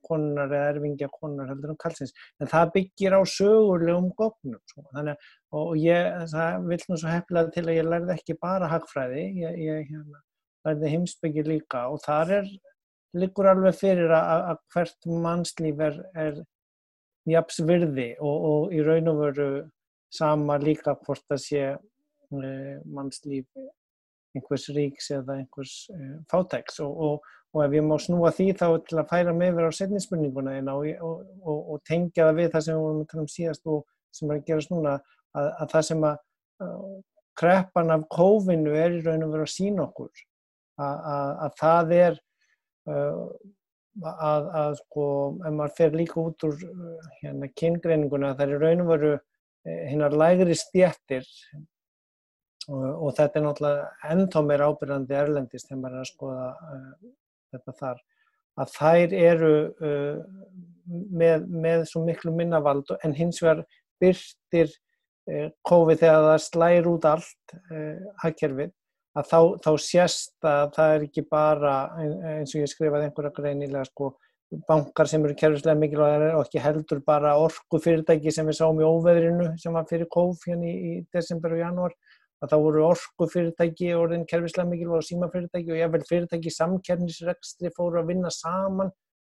[0.05, 2.13] konunar eða erfingja konunar heldur um kallsins.
[2.41, 4.59] En það byggir á sögulegum gognum.
[4.69, 4.83] Sko.
[4.91, 8.69] Þannig að og ég, það vil nú svo hefnilega til að ég lærði ekki bara
[8.71, 10.21] hagfræði, ég, ég hérna,
[10.67, 12.47] lærði heimsbyggi líka og þar er,
[13.17, 16.41] liggur alveg fyrir að, að hvert mannslíf er, er
[17.29, 19.47] jafns virði og, og í raun og veru
[20.13, 23.47] sama líka hvort það sé uh, mannslíf
[24.33, 26.81] einhvers ríks eða einhvers uh, fátæks.
[26.85, 29.71] Og, og, og ef ég má snúa því þá til að færa mig yfir á
[29.77, 33.33] setni spurninguna þína og, og, tengja það við það sem við vorum að tala um
[33.35, 33.81] síðast og
[34.13, 36.21] sem er að gerast núna að, að það sem að
[37.37, 40.11] kreppan af kófinu er í raun og veru að sína okkur.
[40.81, 42.19] Að, að, að það er
[42.87, 45.05] að, að sko,
[45.43, 46.57] ef maður fer líka út úr
[47.21, 49.13] hérna kyngreininguna, það er raun og veru
[49.63, 51.27] hinnar lægri stjættir
[52.69, 57.11] og, og þetta er náttúrulega ennþá meira ábyrðandi erlendist þegar maður er að skoða uh,
[57.53, 58.01] þetta þar,
[58.63, 59.53] að þær eru
[59.89, 60.21] uh,
[61.23, 63.63] með, með svo miklu minnavald en hins vegar
[64.03, 67.57] byrtir uh, COVID þegar það slæir út allt
[68.23, 68.73] hagkerfið
[69.13, 73.89] að þá, þá sést að það er ekki bara eins og ég skrifaði einhverja greinilega
[73.89, 74.13] sko
[74.67, 78.85] bankar sem eru kerfislega mikilvægir og ekki heldur bara orku fyrirtæki sem við sáum í
[78.85, 81.95] óveðrinu sem var fyrir kóf hérna í, í desember og janúar
[82.43, 87.71] að þá voru orku fyrirtæki orðin kerfislega mikilvæg og síma fyrirtæki og jável fyrirtæki samkernisrekstri
[87.77, 88.91] fóru að vinna saman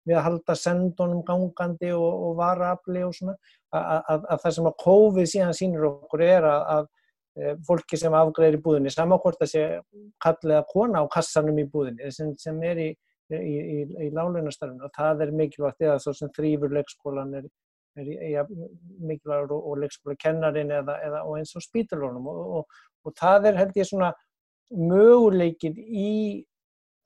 [0.06, 3.36] við að halda sendunum gangandi og, og varaafli og svona.
[3.74, 6.90] Að, að, að það sem að kófið síðan sínur okkur er að
[7.68, 9.66] fólki sem afgreðir í búðinni, samakvort að sé
[10.24, 12.90] kallið að kona á kassanum í búðinni sem, sem er í,
[13.36, 17.50] í, í, í lálunastarfinu og það er mikilvægt eða svo sem þrýfur leikskólan er,
[18.00, 18.46] er ja,
[19.04, 23.60] mikilvægur og, og leikskólakennarin eða, eða og eins og spítalónum og, og, og það er
[23.64, 24.14] held ég svona
[24.72, 26.12] möguleikin í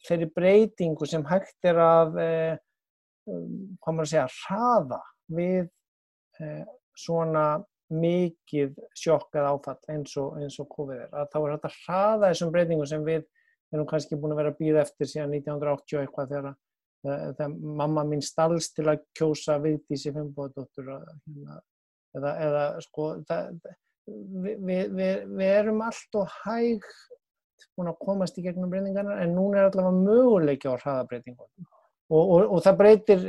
[0.05, 2.53] þeirri breytingu sem hægt er að eh,
[3.25, 5.01] hvað maður að segja, hraða
[5.39, 5.65] við
[6.39, 6.63] eh,
[6.97, 7.45] svona
[7.89, 12.31] mikið sjokk eða áfall eins og, eins og COVID er, að þá er þetta hraða
[12.31, 13.23] þessum breytingum sem við
[13.73, 16.57] erum kannski búin að vera að býða eftir síðan 1980 eitthvað þegar,
[17.03, 23.61] þegar mamma mín stalst til að kjósa Vigdísi Fimboðdóttur eða, eða sko það,
[24.09, 26.85] við, við, við, erum allt og hæg
[27.77, 31.49] búin að komast í gegnum breytingarna en núna er allavega möguleiki á hraðabreytingum.
[32.09, 33.25] Og, og, og það breytir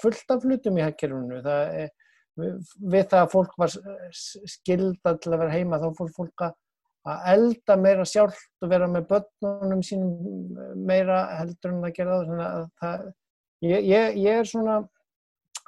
[0.00, 1.90] fullt af hlutum í hækkerfunu það er
[2.38, 3.74] við það að fólk var
[4.14, 6.56] skilda til að vera heima þá fór fólk að
[7.32, 12.68] elda meira sjálft og vera með börnunum sínum meira heldur en það gerða það.
[12.82, 13.06] það
[13.64, 14.76] ég, ég, ég er svona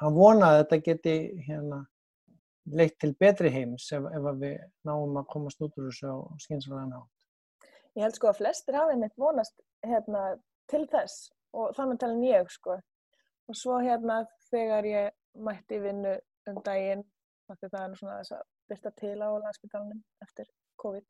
[0.01, 1.81] að vona að þetta geti hérna,
[2.71, 6.87] leitt til betri heims ef, ef við náum að komast út úr þessu á skynsalega
[6.93, 7.27] nátt.
[7.99, 9.57] Ég held sko að flestir hafið mitt vonast
[9.87, 10.37] hérna,
[10.71, 12.77] til þess og þannig talin ég sko
[13.51, 16.15] og svo hérna þegar ég mætti vinnu
[16.49, 17.05] um daginn
[17.51, 20.51] það er svona þess að byrsta til á landsbytalanum eftir
[20.83, 21.07] COVID.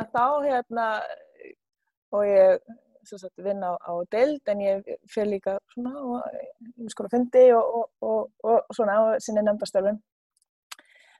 [0.00, 0.86] Að þá hérna
[2.16, 2.62] og ég
[3.10, 7.74] sagt, vinn á, á deild en ég fyrir líka svona og ég skoða fundi og,
[7.74, 9.98] og, og, og svona á sinni nefndastöfum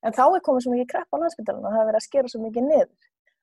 [0.07, 2.33] en þá er komið svo mikið krepp á landsbytalanum og það er verið að skera
[2.33, 2.91] svo mikið niður.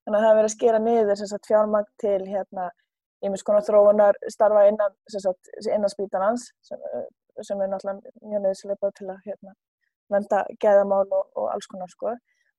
[0.08, 2.70] Þannig að það er verið að skera niður sagt, fjármagn til hérna
[3.26, 4.94] ég konar þróunar starfa innan,
[5.74, 6.52] innan spítalans
[7.46, 9.56] sem, er náttúrulega mjög nöðslega til að hérna,
[10.14, 12.14] venda gæðamál og, og alls konar sko.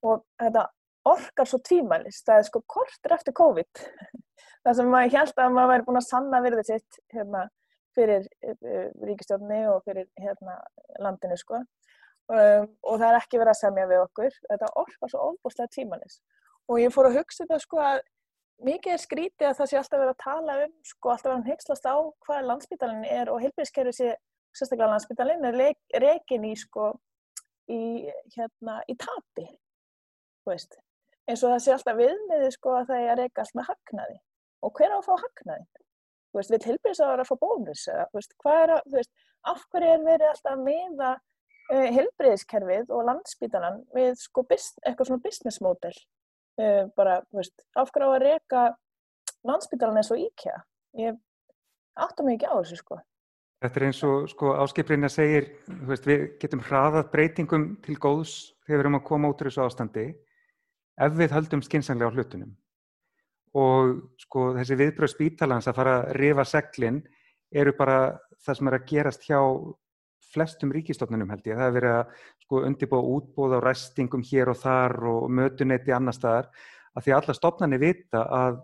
[0.07, 0.67] Og þetta
[1.09, 3.85] orkar svo tvímælist, það er sko kortur eftir COVID.
[4.65, 7.47] það sem maður held að maður væri búin að sanna virðið sitt hérna,
[7.99, 10.59] fyrir uh, ríkistjórni og fyrir hérna,
[11.03, 11.63] landinu sko.
[12.29, 14.39] Um, og það er ekki verið að semja við okkur.
[14.51, 16.23] Þetta orkar svo ofbúslega tvímælist.
[16.69, 18.03] Og ég fór að hugsa þetta sko að
[18.67, 21.53] mikið er skrítið að það sé alltaf verið að tala um, sko alltaf verið að
[21.53, 24.11] heikslast á hvað landsbytalinni er og heilbíðiskerfið sé
[24.57, 25.59] sérstaklega landsbytalinn er
[26.03, 26.93] rekin í sko
[27.69, 27.81] í
[28.35, 29.49] hérna í tapi
[31.29, 34.19] eins og það sé alltaf viðmiði sko að það er að reka allt með hagnaði.
[34.65, 35.67] Og hver á að fá hagnaði?
[36.37, 37.85] Veist, við tilbyrjum að fá bónus
[38.15, 39.13] veist, að, veist,
[39.49, 45.25] af hverju er verið alltaf að miða uh, helbriðiskerfið og landsbytalan við sko eitthvað svona
[45.25, 45.95] business model?
[46.59, 48.65] Uh, bara, af hverju á að reka
[49.49, 50.59] landsbytalan eins og IKEA?
[51.01, 51.21] Ég
[51.99, 53.01] áttum ekki á þessu sko
[53.59, 55.49] Þetta er eins og sko, áskiprinja segir,
[55.89, 59.65] veist, við getum hraðað breytingum til góðs þegar við erum að koma út úr þessu
[59.65, 60.05] ástandi
[60.99, 62.53] ef við höldum skynsanglega á hlutunum.
[63.59, 67.01] Og sko, þessi viðbröð spítalans að fara að rifa seglinn
[67.51, 67.99] eru bara
[68.45, 69.41] það sem er að gerast hjá
[70.29, 71.59] flestum ríkistofnunum held ég.
[71.59, 72.13] Það er verið að
[72.45, 76.53] sko, undirbúa útbúð á ræstingum hér og þar og mötunetti annar staðar
[76.95, 78.63] að því að alla stofnarnir vita að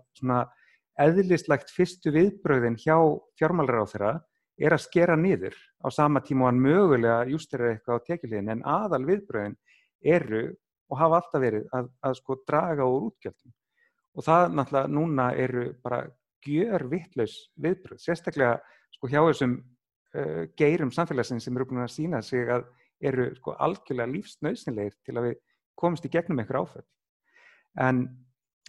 [1.03, 2.95] eðlislegt fyrstu viðbröðin hjá
[3.35, 4.13] fjármálrar á þeirra
[4.57, 8.63] er að skera niður á sama tíma og hann mögulega jústir eitthvað á tekjulegin en
[8.63, 9.57] aðal viðbröðin
[10.15, 10.43] eru
[10.91, 13.53] og hafa alltaf verið að, að sko draga úr útgjöldum.
[14.15, 16.03] Og það náttúrulega núna eru bara
[16.45, 18.59] gjör vittlaus viðbröð, sérstaklega
[18.93, 22.67] sko hjá þessum uh, geirum samfélagsins sem eru búin að sína sig að
[23.03, 25.41] eru sko algjörlega lífsnausinleir til að við
[25.75, 26.85] komumst í gegnum einhver áföll.
[27.81, 28.05] En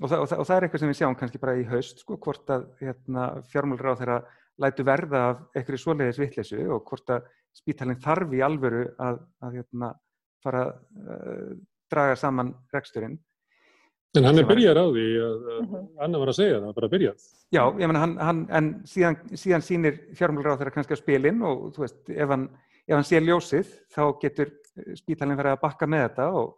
[0.03, 2.03] og það, og, það, og það er eitthvað sem við sjáum kannski bara í haust
[2.03, 4.19] sko hvort að hérna, fjármálur á þeirra
[4.63, 9.57] lætu verða af einhverju svoleiðis vittlesu og hvort að spítalinn þarf í alvöru að, að
[9.61, 9.93] hérna,
[10.45, 10.75] fara að
[11.07, 11.55] uh,
[11.93, 13.17] draga saman reksturinn.
[14.17, 15.73] En hann er byrjar á því að uh,
[16.05, 17.27] Anna var að segja það, bara byrjað.
[17.53, 21.43] Já, ég menna hann, hann, en síðan, síðan sínir fjármálur á þeirra kannski á spilin
[21.45, 22.47] og þú veist, ef hann,
[22.87, 24.53] ef hann sé ljósið þá getur
[24.97, 26.55] spítalinn verið að bakka með þetta og,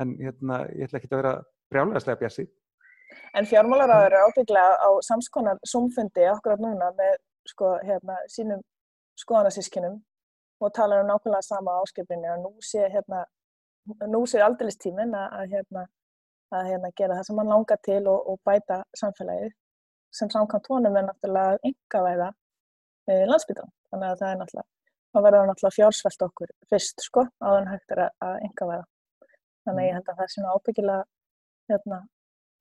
[0.00, 1.34] en hérna, ég ætla ekki að vera
[1.72, 2.52] brjálæðislega bjassið.
[3.36, 7.16] En fjármálaráður er ábygglega á samskonar sumfundi akkurat núna með
[7.54, 8.62] sko, hérna, sínum
[9.22, 9.98] skoðanarsískinum
[10.60, 13.24] og talar um nákvæmlega sama áskipinni og nú sé, hérna,
[14.14, 15.84] nú sé aldeilistímin að, að, hérna,
[16.54, 19.52] að hérna, gera það sem hann langar til og, og bæta samfélagið
[20.14, 22.30] sem samkvæmt honum er náttúrulega engavæða
[23.10, 23.70] e, landsbyttan.
[23.90, 24.68] Þannig að það er náttúrulega,
[25.12, 28.84] það verður náttúrulega fjársvelt okkur fyrst sko, áður en hægt er að, engavæða.
[29.64, 31.04] Þannig að ég held að það er svona ábyggilega
[31.72, 32.00] hérna,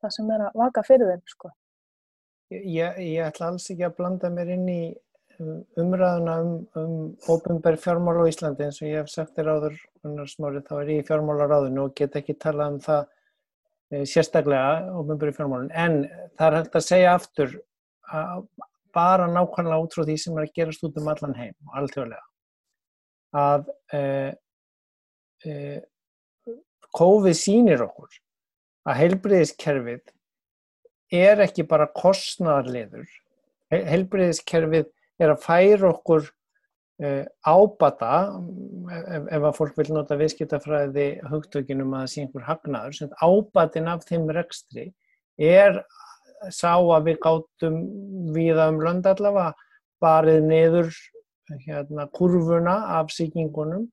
[0.01, 1.53] það sem er að vaka fyrir þeim sko.
[2.53, 4.81] Ég, ég ætla alls ekki að blanda mér inn í
[5.79, 6.93] umræðuna um, um
[7.29, 8.67] óbyrnbær fjármál á Íslandi.
[8.67, 9.77] Eins og ég hef sagt þér áður
[10.29, 13.01] smári, þá er ég í fjármálaráðinu og get ekki talað um það
[13.89, 16.03] e, sérstaklega óbyrnbær fjármálun en
[16.37, 17.57] það er hægt að segja aftur
[18.13, 18.45] að
[18.93, 22.25] bara nákvæmlega út frá því sem er að gerast út um allan heim og alltjóðlega
[23.33, 24.01] að e,
[25.49, 25.53] e,
[26.93, 28.19] COVID sýnir okkur
[28.85, 30.03] að heilbriðiskerfið
[31.13, 33.05] er ekki bara kostnarliður.
[33.73, 34.89] Helbriðiskerfið
[35.21, 38.13] er að færa okkur uh, ábata,
[38.91, 43.91] ef, ef að fólk vil nota viðskiptafræði hugtökinum að það sé einhver hagnaður, sem ábatin
[43.93, 44.87] af þeim rekstri
[45.41, 45.83] er
[46.51, 47.77] sá að við gáttum
[48.35, 49.53] viða um lönd allavega
[50.03, 50.89] barið niður
[51.63, 53.87] hérna, kurvuna af síkingunum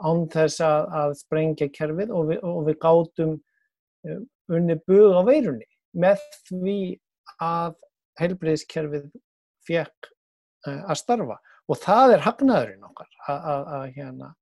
[0.00, 5.22] án þess að, að sprengja kerfið og við, og við gáttum uh, unni buð á
[5.28, 6.78] veirunni með því
[7.42, 7.76] að
[8.20, 9.06] heilbreyðskerfið
[9.66, 10.10] fekk
[10.66, 11.38] uh, að starfa
[11.70, 14.32] og það er hagnaðurinn okkar að hérna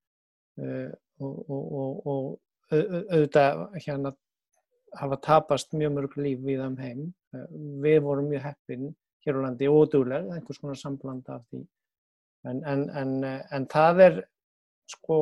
[0.63, 4.15] uh, og, og, og auðvitað hérna
[4.97, 7.03] hafa tapast mjög mörg líf við um heim.
[7.35, 7.45] Uh,
[7.85, 8.89] við vorum mjög heppin
[9.27, 11.65] hér á landi og dúlega, einhvers konar sambland af því.
[12.49, 13.15] En, en, en,
[13.53, 14.21] en það er
[14.89, 15.19] sko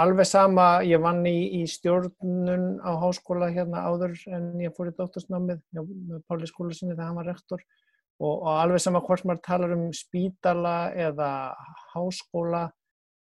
[0.00, 4.96] alveg sama, ég vann í, í stjórnun á háskóla hérna áður en ég fór í
[4.96, 7.60] dóttorsnámið með Páli skóla sinni þegar hann var rektor
[8.22, 11.28] og, og alveg sama hvort maður talar um spítala eða
[11.92, 12.70] háskóla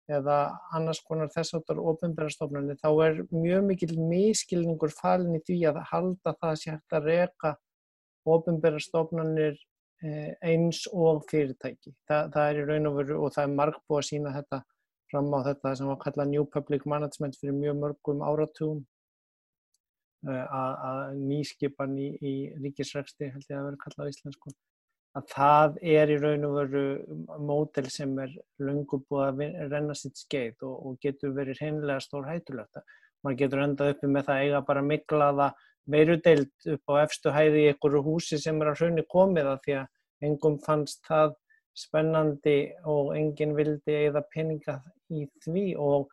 [0.07, 0.37] eða
[0.75, 6.35] annars konar þess áttar ofinbærastofnarnir þá er mjög mikil miskilningur falin í því að halda
[6.41, 7.55] það sé hægt að reka
[8.27, 9.55] ofinbærastofnarnir
[10.03, 11.93] eh, eins og fyrirtæki.
[12.07, 14.65] Þa, það er í raun og veru og það er marg búið að sína þetta
[15.12, 18.86] fram á þetta sem var kallað New Public Management fyrir mjög mörgum áratugum.
[20.28, 24.54] Eh, að nýskipan í, í ríkisræksti held ég að vera kallað á íslensku.
[25.17, 26.84] Að það er í raun og veru
[27.41, 32.28] mótel sem er lungu búið að renna sitt skeið og, og getur verið hreinlega stór
[32.30, 32.82] hættulegt.
[33.26, 35.48] Maður getur endað uppi með það eiga bara miklaða
[35.88, 39.78] veirudeild upp á efstu hæði í einhverju húsi sem er að hraunni komið að því
[39.82, 41.36] að engum fannst það
[41.78, 42.59] spennandi
[42.89, 44.80] og enginn vildi eða peninga
[45.13, 46.07] í því og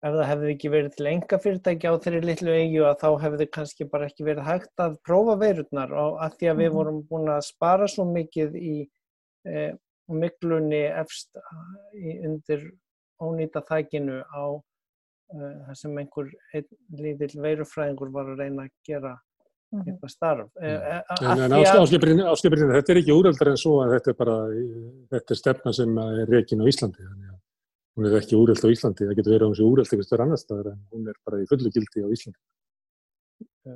[0.00, 3.46] ef það hefði ekki verið til enga fyrirtæki á þeirri litlu eigju að þá hefði
[3.56, 6.76] kannski bara ekki verið hægt að prófa veirurnar og að því að við mhm.
[6.78, 8.74] vorum búin að spara svo mikið í
[9.44, 9.66] e,
[10.10, 11.36] miklunni efst
[11.94, 12.70] í, undir
[13.20, 16.32] ónýta þækinu á e, það sem einhver
[17.02, 19.14] lítill veirufræðingur var að reyna að gera.
[19.70, 20.48] Eitthvað starf.
[20.58, 20.64] Mm.
[21.30, 24.36] En, en áskipirinn, þetta er ekki úröldar en svo að þetta er bara,
[25.14, 27.38] þetta er stefna sem er reygin á Íslandi, þannig að
[28.00, 30.40] hún er ekki úröld á Íslandi, það getur verið á þessu úröld eitthvað stöður annar
[30.42, 32.40] staðar en hún er bara í fullu gildi á Íslandi.
[33.66, 33.74] Já,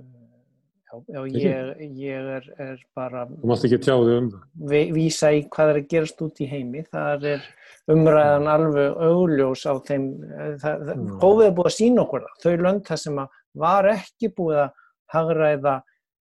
[0.95, 4.93] Já, já ég, ég er, er bara Þú mátt ekki tjá þig um það.
[4.95, 6.85] vísa í hvað er að gerast út í heimi.
[6.93, 7.49] Það er
[7.91, 10.05] umræðan alveg augljós á þeim.
[10.23, 11.19] eh, Það, það, Mm.
[11.25, 12.37] COVID er búið að sína okkur það.
[12.45, 13.29] Þau lönd það sem að
[13.65, 14.71] var ekki búið að
[15.13, 15.75] hagræða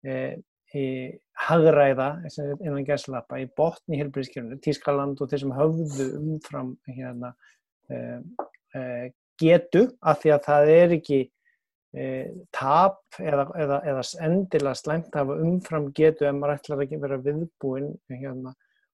[0.06, 0.18] e,
[0.74, 0.84] e,
[1.48, 2.10] hagræða
[2.58, 7.34] innan gæslappa í botni helbriðskjörnu, Tískaland og þeir sem höfðu umfram hérna,
[7.90, 7.98] e,
[8.76, 8.84] e,
[9.42, 11.20] getu af því að það er ekki
[11.94, 12.06] e,
[12.56, 17.22] tap eða, eða, eða endilega slæmt að hafa umfram getu ef maður ætlar að vera
[17.28, 18.56] viðbúinn hérna,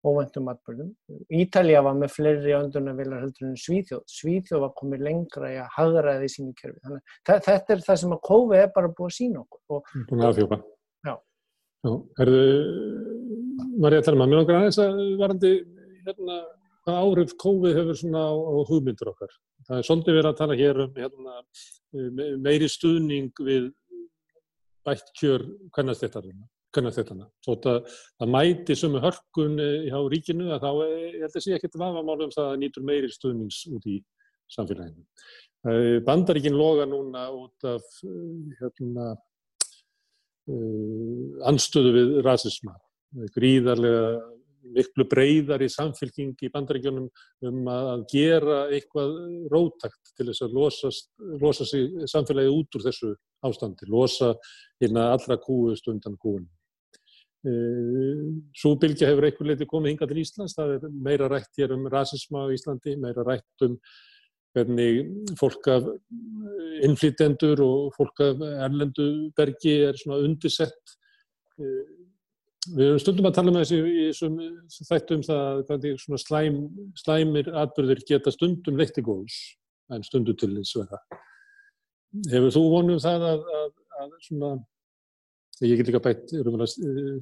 [0.07, 0.91] óvæntum atbyrðum.
[1.35, 4.03] Ítalja var með fleiri öndunarvilar heldur en Svíþjóð.
[4.15, 6.79] Svíþjóð var komið lengra í að hagraði sínu kerfi.
[6.85, 9.61] Þannig, þetta er það sem að COVID er bara búið að sína okkur.
[9.75, 10.61] Og, Búin að afhjópa.
[11.09, 11.15] Já.
[11.89, 11.91] Já,
[12.21, 12.45] herðu,
[13.83, 15.53] Marja Telma, mér langar aðeins að varandi
[16.07, 16.39] hérna,
[16.87, 19.35] hvað áhrif COVID hefur svona á, á hugmyndur okkar.
[19.69, 21.37] Það er svolítið verið að tala hér um hérna,
[22.19, 23.69] me- meiri stuðning við
[24.87, 25.45] bætt kjör
[26.79, 27.27] kvennastéttana.
[27.45, 31.45] Svo að það mæti sömu hörkun eh, hjá ríkinu að þá eh, ég held að
[31.45, 33.99] sé ekkert vafamál um það að nýtur meiri stuðnings út í
[34.55, 35.07] samfélaginu.
[35.69, 38.03] Eh, Bandaríkin loga núna út af
[38.61, 39.15] hérna,
[41.45, 42.73] anstöðu við rasisma.
[43.35, 44.17] Gríðarlega
[44.75, 47.09] miklu breyðar í samfélking í bandaríkjunum
[47.49, 49.15] um að gera eitthvað
[49.53, 50.93] rótakt til þess að losa,
[51.41, 53.13] losa sig samfélagi út úr þessu
[53.45, 54.33] ástandi, losa
[54.81, 56.49] hérna allra kúust undan kúunum.
[58.59, 61.87] Svo bylgja hefur einhver leiti komið hinga til Íslands, það er meira rætt hér um
[61.91, 63.77] rasisma á Íslandi, meira rætt um
[64.57, 65.07] hvernig
[65.39, 65.87] fólk af
[66.83, 70.97] innflytjendur og fólk af erlendu bergi er svona undisett.
[72.75, 76.59] Við erum stundum að tala með þessi í þættum það hvernig svona slæm,
[76.99, 79.39] slæmir atbyrðir geta stundum leitt í góðs
[79.95, 81.01] en stundum til þess vera.
[82.33, 83.71] Hefur þú vonum það að, að,
[84.03, 84.51] að svona,
[85.67, 86.33] ég get líka bætt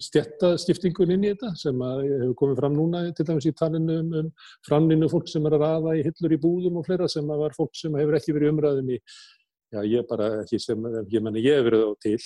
[0.07, 4.29] stjættaskiptingun inn í þetta sem hefur komið fram núna til dæmis í talinu um, um
[4.67, 7.73] framlinu fólk sem er að raða í hillur í búðum og fleira sem var fólk
[7.79, 9.01] sem hefur ekki verið umræðin í,
[9.73, 12.21] já ég bara ekki sem, ég menna ég hefur verið á til,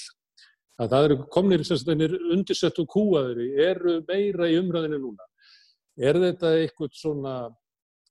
[0.81, 5.27] að það eru komnir sérstaklega undirsett og kúaður eru meira í umræðinu núna.
[6.01, 7.35] Er þetta eitthvað svona,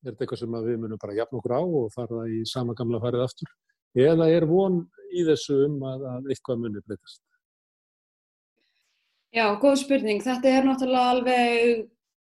[0.05, 3.01] er þetta eitthvað sem við munum bara jafn okkur á og fara í sama gamla
[3.01, 3.49] farið aftur?
[3.97, 7.23] Eða er von í þessu um að, að eitthvað munir breytast?
[9.29, 10.23] Já, góð spurning.
[10.25, 11.83] Þetta er náttúrulega alveg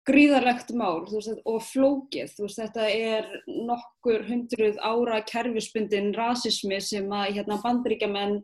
[0.08, 2.32] gríðarlegt mál veist, og flókið.
[2.40, 8.38] Veist, þetta er nokkur hundruð ára kerfisbundin rasismi sem að hérna, bandaríkjaman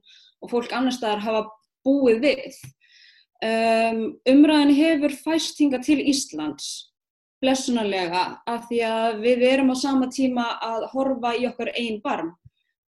[0.44, 1.44] og fólk annar staðar hafa
[1.86, 2.60] búið við.
[3.44, 6.92] Um, umræðin hefur fæst hinga til Íslands
[7.42, 12.30] blessunarlega af því að við erum á sama tíma að horfa í okkar einn barm.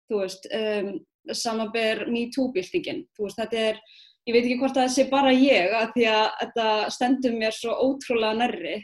[0.06, 0.92] Þú veist, um,
[1.34, 3.02] samaber MeToo-byltingin.
[3.18, 3.80] Þetta er
[4.26, 7.76] ég veit ekki hvort það sé bara ég að því að þetta stendur mér svo
[7.86, 8.76] ótrúlega nærri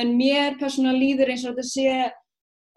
[0.00, 2.10] en mér persónulega líður eins og þetta sé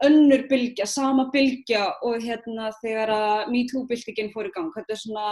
[0.03, 4.73] önnur bylgja, sama bylgja og hérna þegar að MeToo-byltingin fór í gang.
[4.75, 5.29] Þetta er svona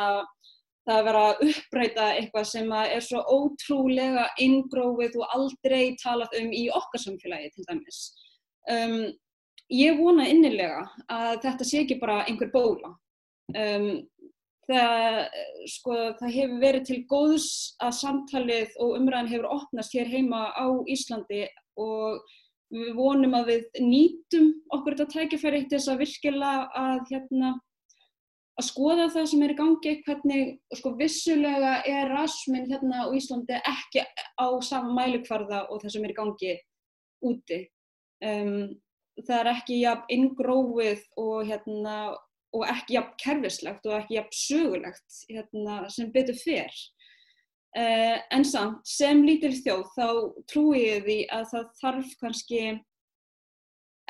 [0.84, 6.56] það að vera að uppræta eitthvað sem er svo ótrúlega ingrófið og aldrei talað um
[6.56, 8.02] í okkar samfélagi til dæmis.
[8.72, 8.98] Um,
[9.72, 12.96] ég vona innilega að þetta sé ekki bara einhver bóla.
[13.54, 14.04] Um,
[14.70, 15.18] það,
[15.72, 17.50] sko, það hefur verið til góðs
[17.84, 21.44] að samtalið og umræðin hefur opnast hér heima á Íslandi
[21.80, 22.24] og
[22.74, 27.52] við vonum að við nýtum okkur þetta tækifæri til þess að virkilega að, hérna,
[28.58, 33.60] að skoða það sem er í gangi, hvernig sko, vissulega er rasmin hérna á Íslandi
[33.60, 34.06] ekki
[34.40, 36.56] á sama mælikvarða og það sem er í gangi
[37.24, 37.62] úti.
[38.24, 38.58] Um,
[39.20, 41.98] það er ekki jafn ingrófið og hérna
[42.54, 46.74] og ekki jafn kerfislegt og ekki jafn sögulegt hérna, sem betur fer.
[47.74, 50.08] Uh, en samt, sem lítil þjóð, þá
[50.52, 52.60] trúi ég því að það þarf kannski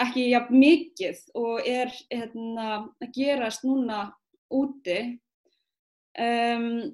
[0.03, 2.67] ekki jafn mikið og er hérna,
[2.99, 4.07] að gerast núna
[4.53, 4.99] úti.
[6.19, 6.91] Um,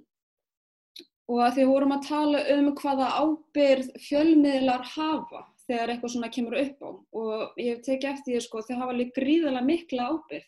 [1.30, 6.58] og að því vorum að tala um hvaða ábyrð fjölmiðlar hafa þegar eitthvað svona kemur
[6.58, 10.48] upp á og ég hef tekið eftir því sko, þau hafa líka gríðarlega mikla ábyrð.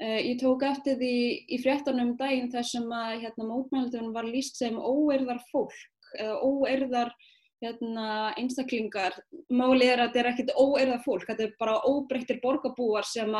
[0.00, 1.14] Uh, ég tók eftir því
[1.52, 5.76] í fréttanum daginn þar sem að hérna, mótmælundunum var líst sem óerðar fólk
[6.16, 7.12] eða óerðar
[7.60, 9.16] hérna, einstaklingar.
[9.52, 13.34] Málið er að þetta er ekkert óerðar fólk, þetta er bara óbreyttir borgarbúar sem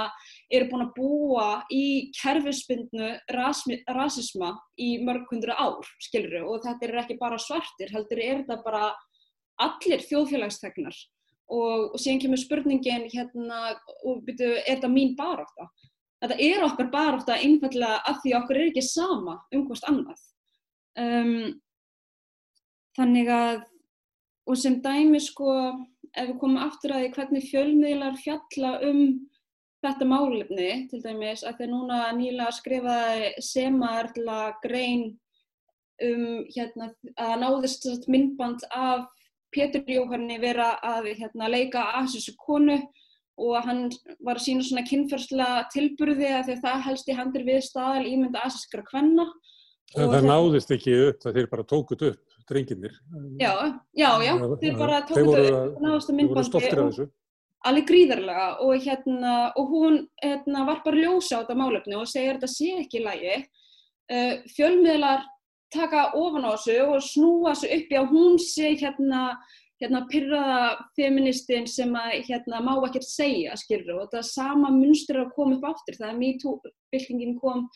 [0.52, 1.84] eru búin að búa í
[2.18, 8.42] kerfisbundnu rasisma í mörg hundru ár, skiluru, og þetta er ekki bara svartir, heldur er
[8.42, 8.90] þetta bara
[9.60, 11.00] allir þjóðfélagstegnar.
[11.50, 13.72] Og, og síðan kemur spurningin hérna,
[14.06, 15.66] og byrju, er þetta mín barátta?
[15.66, 15.89] Þetta
[16.20, 20.20] er okkar barátta einfallega af því okkur er ekki sama um hvort annað.
[21.00, 21.60] Um,
[22.98, 23.62] þannig að,
[24.50, 25.54] og sem dæmi sko,
[26.12, 29.02] ef við komum aftur að því hvernig fjölmiðlar fjalla um
[29.80, 35.06] þetta málefni, til dæmis, að þeir núna nýlega skrifaði semarla grein
[36.04, 39.06] um hérna, að náðist þetta myndband af
[39.54, 42.76] Pétur Jóhanni vera að hérna, leika asísku konu
[43.38, 43.86] og hann
[44.20, 48.08] var að sína svona kynferðslega tilburði að því að það helst í handir við staðal
[48.08, 49.28] ímynda asískra kvenna.
[49.90, 52.92] Það, það hérna- náðist ekki upp, það þeir bara tókut upp, drenginir.
[53.40, 53.54] Já,
[53.96, 57.10] já, já, þeir bara þeir tóku voru þetta að- upp, náðast að Þeir voru myndbandi
[57.68, 62.36] alveg gríðarlega og, hérna, og hún hérna, var bara ljósa á þetta málefni og segir
[62.36, 63.34] að þetta sé ekki í lagi.
[64.10, 65.26] Uh, fjölmiðlar
[65.70, 69.20] taka ofan á þessu og snúa þessu upp í að hún sé hérna,
[69.80, 70.60] hérna pyrraða
[70.98, 75.66] feministin sem að hérna, má ekkert segja, skilur og þetta sama munstur að koma upp
[75.72, 75.96] aftur.
[75.96, 77.66] Þegar MeToo-byltingin kom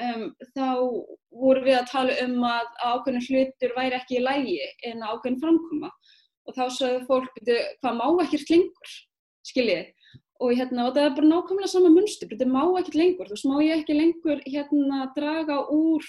[0.00, 0.26] um,
[0.56, 0.68] þá
[1.44, 4.58] vorum við að tala um að ákveðin hlutur væri ekki í lægi
[4.90, 5.92] en ákveðin framkoma.
[6.48, 8.94] Og þá sagði fólk, "Bíddu, hvað má ekkert lengur,
[9.46, 9.92] skiljið
[10.42, 13.46] og hérna, og það er bara nákvæmlega sama munstur, þetta má ekkert lengur, þú veist,
[13.46, 16.02] má ég ekki lengur hérna draga úr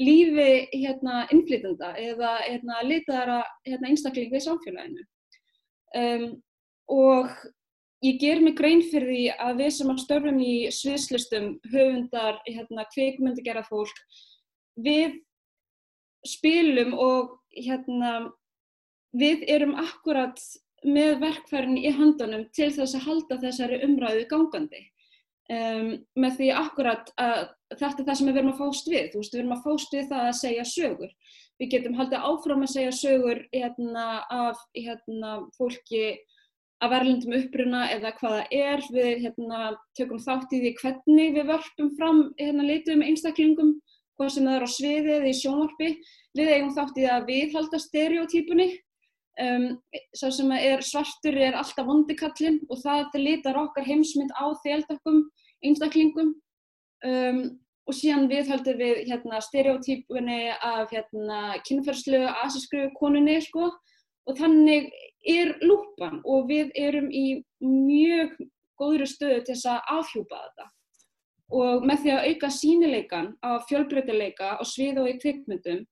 [0.00, 5.04] lífi hérna innflytenda eða hérna litaðara hérna einstaklinga í samfélaginu.
[5.92, 6.28] Um,
[6.88, 7.28] og
[8.04, 13.66] ég ger mig grein fyrir því að við sem störfum í sviðslistum, höfundar, hérna kvikmyndagerða
[13.68, 13.92] fólk,
[14.80, 15.20] við
[16.26, 18.32] spilum og hérna
[19.12, 20.40] við erum akkurat
[20.82, 24.86] með verkfærin í handunum til þess að halda þessari umræðu gangandi.
[25.52, 29.22] Um, með því akkurat að þetta er það sem við erum að fást við, þú
[29.22, 31.14] veist, við erum að fást við það að segja sögur.
[31.60, 36.04] Við getum haldið áfram að segja sögur hérna, af hérna, fólki
[36.82, 39.58] af erlendum uppruna eða hvað það er, við hérna,
[39.98, 43.76] tökum þátt í því hvernig við vörpum fram hérna, litum einstaklingum,
[44.18, 45.92] hvað sem það er á sviði eða í sjónvarpi.
[46.38, 48.68] Við eigum þátt í að viðhalda stereotypunni,
[49.40, 49.68] um,
[50.16, 55.22] sá sem er svartur er alltaf vondikallin og það litar okkar heimsmynd á þeldökkum
[55.62, 56.34] einstaklingum
[57.06, 57.42] um,
[57.88, 63.70] og síðan viðhaldum við hérna, stereotypunni af hérna, kynferðslu asískru konunni sko,
[64.26, 64.90] og þannig
[65.26, 68.36] er lúpan og við erum í mjög
[68.78, 70.68] góðri stöðu til þess að afhjúpa þetta.
[71.52, 75.82] Og með því að auka sínileikan á fjölbreytileika á svið og í kvikmyndum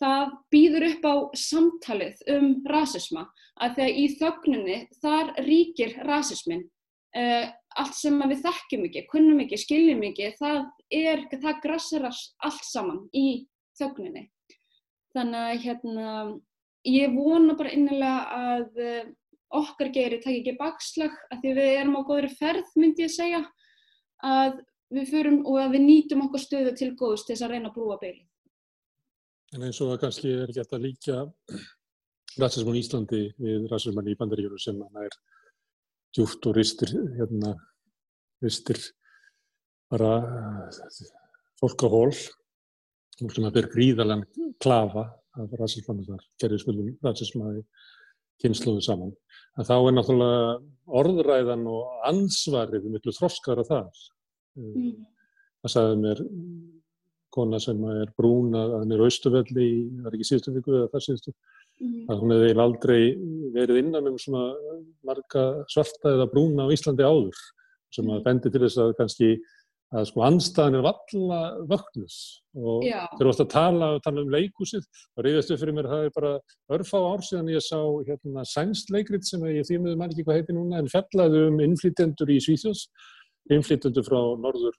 [0.00, 3.24] það býður upp á samtalið um rasisma.
[3.60, 6.62] Að þegar í þögninni þar ríkir rasismin
[7.16, 12.66] uh, allt sem við þekkjum ekki, kunnum ekki, skiljum ekki það er, það grasserar allt
[12.66, 13.46] saman í
[13.78, 14.26] þögninni.
[15.14, 16.10] Þannig að hérna
[16.86, 19.08] ég vona bara innilega að uh,
[19.60, 23.42] okkar geiri takk ekki bakslag að því við erum á góðri ferð myndi ég segja
[24.24, 24.60] að
[24.94, 27.76] við förum og að við nýtum okkar stöðu til góðs til þess að reyna að
[27.78, 28.26] brúa beili
[29.54, 31.24] En eins og að kannski er hægt að líka
[32.38, 35.16] rasismann í Íslandi við rasismann í Bandaríkjuru sem hann er
[36.14, 37.56] djúft og ristir, hérna,
[38.42, 38.78] ristir
[39.90, 40.10] bara
[41.60, 42.12] fólk á hól,
[43.20, 45.06] fólk sem að ber gríðalega klafa
[45.40, 47.64] af rasismann þar, gerði spilum rasismanni
[48.40, 49.12] kynsluðu saman.
[49.58, 50.52] Að þá er náttúrulega
[51.00, 53.90] orðræðan og ansvarið miklu þroskara þar.
[54.56, 54.94] mm.
[55.60, 56.22] Það sagði mér
[57.30, 60.92] kona sem er brún að hann er austuvelli í, það er ekki síðustu viku eða
[60.94, 61.34] það síðustu,
[61.80, 62.06] Mm.
[62.12, 63.16] að hún hefði aldrei
[63.54, 64.54] verið innan um svona
[65.02, 67.38] marga svarta eða brúna á Íslandi áður
[67.90, 68.24] sem að Mhm.
[68.24, 69.40] bendi til þess að kannski
[69.90, 71.38] að sko anstæðan er valla
[71.70, 72.16] vöknus
[72.54, 75.88] og Já, þegar þú varst að tala, tala um leikúsið og reyðast upp fyrir mér
[75.90, 76.32] það er bara
[76.76, 80.56] örfá ár síðan ég sá hérna sænst leikrit sem ég með mann ekki hvað heiti
[80.56, 82.86] núna en fjallaði um innflytjendur í Svíþjóðs
[83.50, 84.78] innflytjendur frá Norður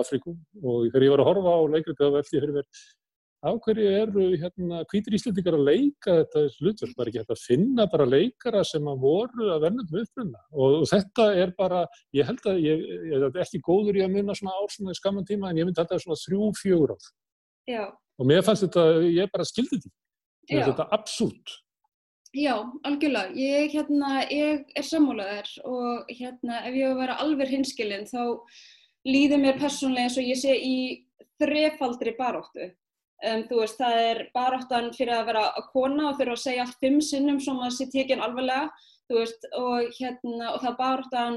[0.00, 2.68] Afríku og þegar ég var að horfa á leikrit þá veldi ég fyrir mér
[3.40, 7.86] á hverju eru hérna hvítir íslendingar að leika þetta hlutverk, var ekki hægt að finna
[7.92, 11.86] bara leikara sem að voru að verða með uppruna og, og þetta er bara,
[12.16, 12.84] ég held að ég,
[13.14, 15.68] ég er ekki góður í að munna svona ár svona í skamman tíma en ég
[15.68, 16.94] myndi að þetta er svona þrjú, fjögur
[17.70, 17.82] já,
[18.20, 19.96] og mér fannst þetta, ég bara skildi þetta,
[20.50, 21.58] mér fannst þetta absúrt.
[22.30, 22.54] Já,
[22.86, 23.32] algjörlega.
[23.34, 28.22] Ég, hérna, ég er sammálaðar og hérna, ef ég var að vera alveg hinskilin þá
[29.08, 30.76] líður mér persónlega eins og ég sé í
[31.42, 32.68] þrefaldri baróttu.
[33.20, 36.64] Um, þú veist, það er baróttan fyrir að vera að kona og þurfa að segja
[36.64, 38.70] allt fimm sinnum svo maður sé tekinn alvarlega,
[39.10, 41.36] þú veist, og hérna, og það er baróttan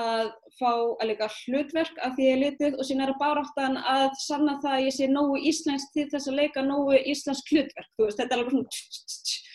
[0.00, 3.78] að fá að leika hlutverk af því ég er litið og síðan er það baróttan
[3.78, 7.90] að sanna það að ég sé nógu íslensk til þess að leika nógu íslensk hlutverk,
[7.94, 9.48] þú veist, þetta er alveg svona.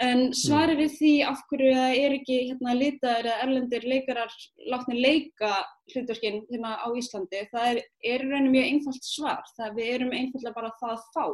[0.00, 4.36] En svarið við því af hverju það er ekki hérna litaðir eða erlendir leikarar
[4.72, 5.50] látni leika
[5.92, 7.80] hlutverkin hérna á Íslandi, það er,
[8.14, 9.42] er rauninu mjög einfalt svar.
[9.58, 11.26] Það við erum einfallega bara það fá.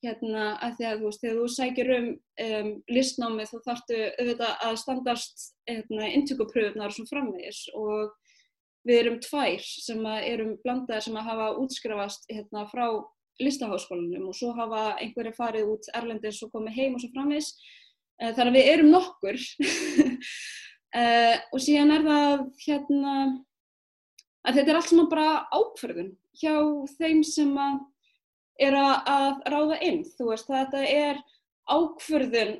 [0.00, 2.06] hérna að því að þú veist, þegar þú sækir um,
[2.46, 8.14] um listnámið þá þarftu auðvitað að standast hérna, intökupröfunar og svo framvegis og
[8.88, 12.86] við erum tvær sem erum blandaðir sem að hafa útskrafast hérna frá
[13.40, 17.52] listaháskólanum og svo hafa einhverju farið út Erlendis og komið heim og svo framvegis.
[18.20, 19.38] Eh, þannig að við erum nokkur.
[20.90, 23.14] Uh, og síðan er það hérna
[24.46, 26.10] að þetta er allt saman bara ákverðun
[26.40, 26.54] hjá
[26.96, 27.78] þeim sem að
[28.60, 31.20] er að ráða inn, þú veist, þetta er
[31.70, 32.58] ákverðun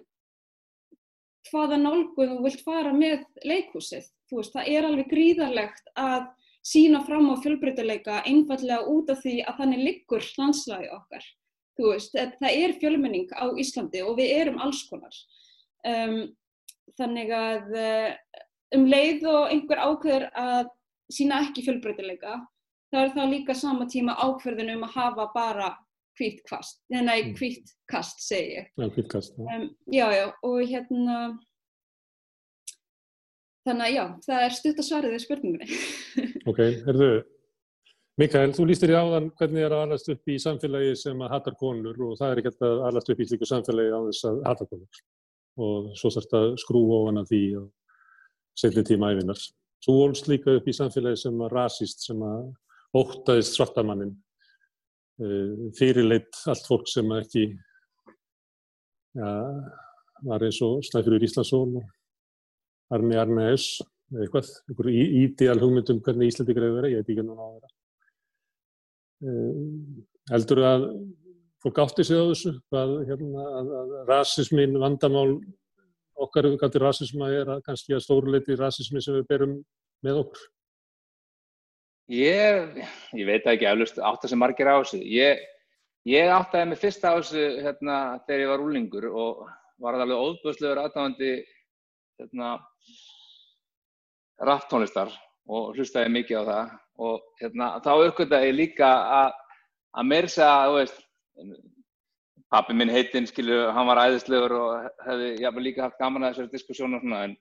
[1.51, 6.29] hvaða nálguð þú vilt fara með leikhúsið, þú veist, það er alveg gríðarlegt að
[6.71, 11.25] sína fram á fjölbreytileika einfallega út af því að þannig liggur landslagi okkar,
[11.79, 15.17] þú veist, það er fjölmenning á Íslandi og við erum alls konar,
[15.89, 16.21] um,
[16.99, 18.15] þannig að eh,
[18.77, 20.71] um leið og einhver ákveður að
[21.11, 22.37] sína ekki fjölbreytileika,
[22.93, 25.71] það er það líka sama tíma ákverðin um að hafa bara
[26.19, 27.35] hvitt kast, nei, Mm.
[27.39, 28.67] hvitt kast segi ég.
[28.77, 29.39] Já, kvítkast.
[29.39, 29.47] Já.
[29.57, 31.39] Um, já, já, og hérna,
[33.71, 35.79] þannig að já, það er stutt að svarið við spurningunni.
[36.51, 37.11] Ok, herðu,
[38.21, 41.57] Mikael, þú lístir í áðan hvernig er að alast upp í samfélagi sem að hattar
[41.61, 44.67] konur og það er ekkert að alast upp í slíku samfélagi á þess að hatta
[44.69, 45.03] konur
[45.61, 47.69] og svo þarf þetta að skrúa ofan að því og
[48.61, 49.41] setja tíma æfinar.
[49.81, 52.51] Svo volst líka upp í samfélagi sem að rasist, sem að
[53.01, 54.13] óttaðist svartamannin,
[55.23, 57.47] uh, fyrirleitt allt fólk sem ekki
[59.17, 59.33] ja,
[60.27, 61.89] var eins og Snæfjörður Íslandsson og
[62.95, 63.67] Armi Arneus,
[64.11, 67.73] eða eitthvað, einhver ídeal hugmyndum hvernig Íslandi greiði vera, ég veit ekki núna á þeirra.
[69.21, 70.87] Uh, heldur að
[71.61, 75.29] fólk átti sig á þessu, hvað, hérna, að, að rasismin, vandamál
[76.21, 79.55] okkar umgættir rasisma er að kannski að stóruleiti rasismi sem við berum
[80.05, 80.49] með okkur.
[82.11, 82.81] Ég,
[83.15, 84.99] ég veit ekki eflust átt að sem margir á þessu.
[85.07, 85.45] Ég,
[86.11, 89.45] ég áttaði mig fyrst á þessu hérna, þegar ég var úlingur og
[89.81, 91.31] var alveg óbúðslegur aðdáðandi
[92.21, 92.57] hérna,
[94.47, 95.13] rapptónlistar
[95.51, 96.73] og hlustaði mikið á það.
[97.01, 98.89] Og hérna, þá uppgöndaði ég líka
[99.19, 99.37] að,
[99.97, 100.99] að mér segja, þú veist,
[102.53, 106.53] pappi minn heitinn, skilju, hann var æðislegur og hefði jafnvel líka haft gaman að þessari
[106.57, 107.37] diskussjónu og svona, en,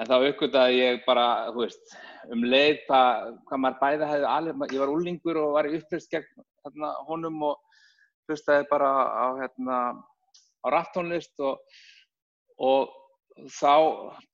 [0.00, 1.96] en þá uppgöndaði ég bara, þú veist,
[2.30, 6.12] um leið hvað, hvað maður bæði hefði alveg, ég var úlingur og var í upplýst
[6.14, 7.80] gegn hérna, honum og
[8.28, 9.80] hlustaði bara á, hérna,
[10.62, 11.80] á rattónlist og,
[12.60, 12.99] og
[13.48, 13.74] þá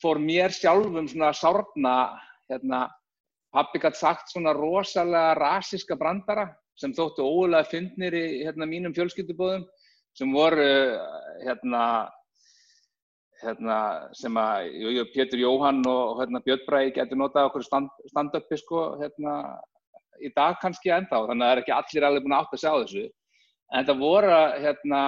[0.02, 1.96] fór mér sjálfum svona að sárna,
[2.50, 2.86] hérna,
[3.54, 9.64] pappi gætt sagt svona rosalega rasíska brandara sem þóttu ógulega fyndnir í hérna, mínum fjölskyldubóðum
[10.16, 10.66] sem voru
[11.44, 11.82] hérna,
[13.42, 13.78] hérna,
[14.16, 18.60] sem að jú, jú, Pétur Jóhann og hérna, Björn Bræði getur notað okkur stand, stand-upi
[18.60, 19.38] sko, hérna,
[20.20, 22.62] í dag kannski ennþá, þannig að það er ekki allir alveg búin að átta að
[22.62, 23.04] sjá þessu.
[23.66, 25.00] En þetta voru, hérna,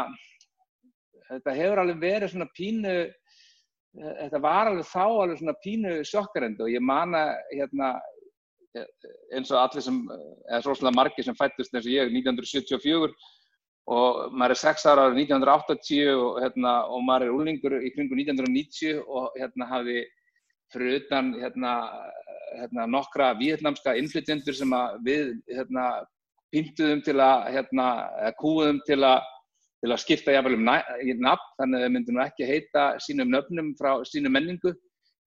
[1.28, 2.96] þetta hefur alveg verið svona pínu,
[3.96, 7.94] þetta var alveg þá alveg svona pínu sjokkarendi og ég mana, hérna,
[9.34, 9.98] eins og allir sem,
[10.50, 13.14] eða svo svona margir sem fættist eins og ég 1974
[13.88, 18.18] og maður er 6 ára árið 1980 og, hérna, og maður er úlingur í kringu
[18.18, 20.02] 1990 og hérna hafi
[20.74, 21.72] fyrir utan hérna,
[22.58, 24.74] hérna nokkra vietnamska innflytjendur sem
[25.06, 25.88] við hérna
[26.52, 27.88] pyntuðum til að hérna,
[28.40, 29.24] kúðum til að
[29.82, 33.92] til að skipta jafnvel um nafn, þannig að við myndum ekki heita sínum nöfnum frá
[34.08, 34.74] sínum menningu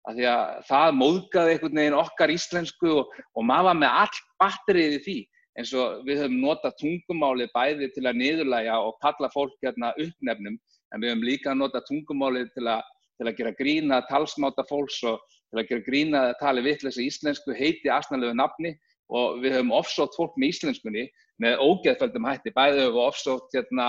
[0.08, 4.22] af því að það móðgaði einhvern veginn okkar íslensku og, og maður var með all
[4.42, 5.18] batterið í því.
[5.60, 10.56] Eins og við höfum notað tungumálið bæði til að niðurlæga og kalla fólk hérna uppnefnum
[10.56, 12.80] en við höfum líka notað tungumálið til að,
[13.20, 17.56] til að gera grína talsmáta fólks og til að gera grína að tala vittleysa íslensku
[17.56, 18.72] heiti asnalegu nafni
[19.12, 21.06] og við höfum offsótt fólk með íslenskunni
[21.42, 23.88] með ógeðfældum hætti, bæði höfum við offsótt hérna,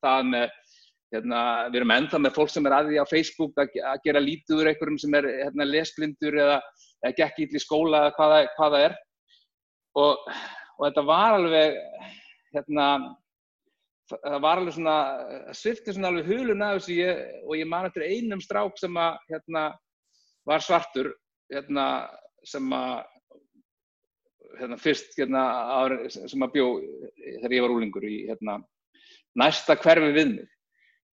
[0.00, 0.50] það með
[1.12, 4.20] Hérna, við erum ennþá með fólk sem er að því á Facebook að, að gera
[4.24, 6.54] lítið úr einhverjum sem er hérna, lesblindur eða,
[7.04, 8.94] eða gekk ítli í skóla eða hvað, hvað það er.
[10.00, 10.30] Og,
[10.78, 11.76] og þetta var alveg,
[12.56, 12.86] hérna,
[14.14, 14.96] það var alveg svona,
[15.60, 19.20] svifti svona alveg hulun af þessu ég, og ég man eftir einum strák sem að,
[19.34, 19.68] hérna,
[20.48, 21.12] var svartur,
[21.52, 21.86] hérna,
[22.48, 23.04] sem að,
[24.58, 25.42] hérna, fyrst, hérna,
[26.10, 28.58] sem að bjó þegar ég var úlingur í, hérna,
[29.38, 30.50] næsta hverfi við mig.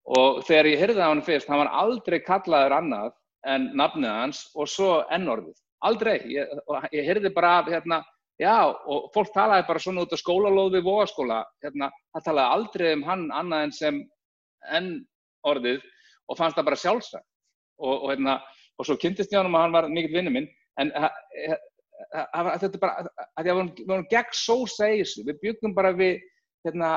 [0.10, 3.12] Og þegar ég heyrði á hann fyrst, hann var aldrei kallaður annað
[3.48, 5.58] en nafnið hans og svo ennorðið.
[5.86, 6.16] Aldrei.
[6.34, 6.50] Ég,
[6.96, 8.02] ég heyrði bara af, hérna,
[8.42, 13.06] já, og fólk talaði bara svona út á skólalóði vogaskóla, hérna, það talaði aldrei um
[13.08, 14.02] hann annað en sem
[14.80, 15.84] ennorðið
[16.30, 17.28] og fannst það bara sjálfsagt.
[17.80, 18.40] Og, og, hérna,
[18.80, 20.92] og svo kynntist ég hann um að hann var mikill vinnu minn, en
[22.10, 25.93] þetta er bara, að því að við vorum gegn sósa í þessu, við byggum bara
[25.97, 26.20] við
[26.68, 26.89] hérna,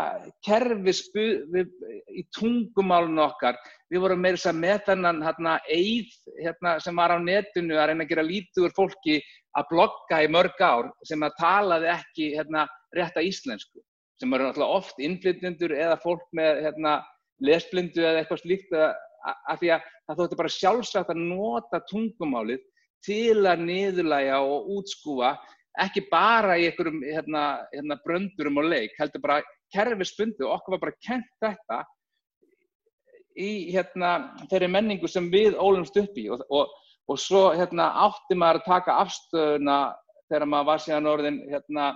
[0.47, 3.59] kerfis í tungumálinu okkar.
[3.93, 7.93] Við vorum með þess að með þennan hérna, eið hérna, sem var á netinu að
[7.93, 9.21] reyna að gera lítuður fólki
[9.59, 13.83] að blogga í mörg ár sem að talaði ekki hérna, rétta íslensku.
[14.21, 16.99] Sem eru náttúrulega oft innflytjendur eða fólk með hérna,
[17.43, 18.75] lesblindu eða eitthvað slíkt.
[18.75, 18.93] Að,
[19.51, 22.63] að því að það þótti bara sjálfsagt að nota tungumálið
[23.07, 25.35] til að niðurlæga og útskúfa
[25.81, 27.43] ekki bara í einhverjum hérna,
[27.73, 29.41] hérna, bröndurum og leik, heldur bara
[29.73, 31.81] kerfispundu og okkur var bara kent þetta
[33.41, 34.13] í hérna,
[34.51, 36.73] þeirri menningu sem við ólumst upp í og, og,
[37.09, 39.79] og svo hérna, átti maður að taka afstöðuna
[40.29, 41.89] þegar maður var síðan orðin hérna,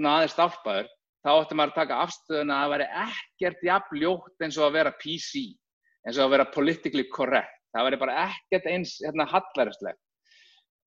[0.00, 0.88] aðeins stálpaður
[1.26, 4.76] þá ætti maður að taka afstöðuna að það væri ekkert jafn ljótt eins og að
[4.78, 5.44] vera PC,
[6.06, 7.52] eins og að vera politically correct.
[7.74, 10.05] Það væri bara ekkert eins hérna, hallærislegt.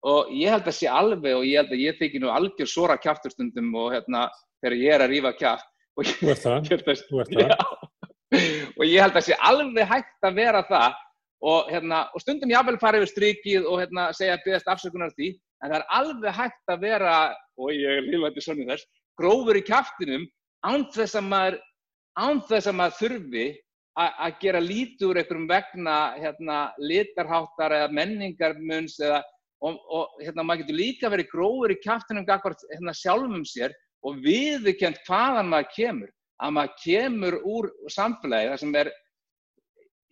[0.07, 2.95] Og ég held að sé alveg og ég held að ég þykir nú algjör sora
[3.01, 4.29] kjáfturstundum og hérna
[4.61, 5.15] þegar ég er að
[7.09, 7.63] þú ert það.
[8.79, 10.97] Og ég held að sé alveg hægt að vera það.
[11.39, 15.13] Og, hérna, og stundum ég að vel fara yfir strikið og hérna, segja byggast afsökunar
[15.15, 15.31] því.
[15.63, 17.13] En það er alveg hægt að vera,
[17.59, 18.87] og ég er lífandi svona þess,
[19.19, 20.27] grófur í kæftinum
[20.67, 21.57] án þess að maður,
[22.19, 23.47] án þess að maður þurfi
[23.99, 29.23] að gera lítur einhverjum vegna hérna, litarháttar eða menningarmunns eða
[29.65, 33.75] og, og hérna, maður getur líka verið grófur í kæftinum hérna, sjálfum sér
[34.07, 36.11] og viðkjönd hvaðan maður kemur.
[36.39, 38.91] Að maður kemur úr samfélagi þar sem er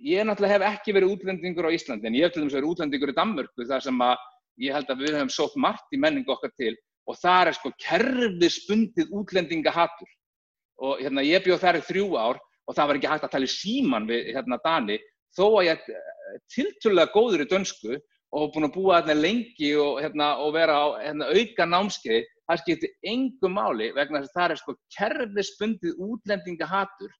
[0.03, 3.13] ég náttúrulega hef ekki verið útlendingur á Íslandi en ég hef til dæmis verið útlendingur
[3.13, 4.25] í Danmörku þar sem að
[4.61, 6.75] ég held að við höfum sótt margt í menningu okkar til
[7.07, 10.11] og það er sko kerfispundið útlendingahattur
[10.85, 13.49] og hérna ég bjóð þær í þrjú ár og það var ekki hægt að tala
[13.49, 14.99] í síman við hérna Dani
[15.37, 17.97] þó að ég er tilturlega góður í dönsku
[18.35, 22.61] og búin að búa hérna lengi og, hérna, og vera á hérna, auka námskeið, það
[22.63, 27.13] skiptir engum máli vegna þess að það er sko kerfispundið útlendingahattur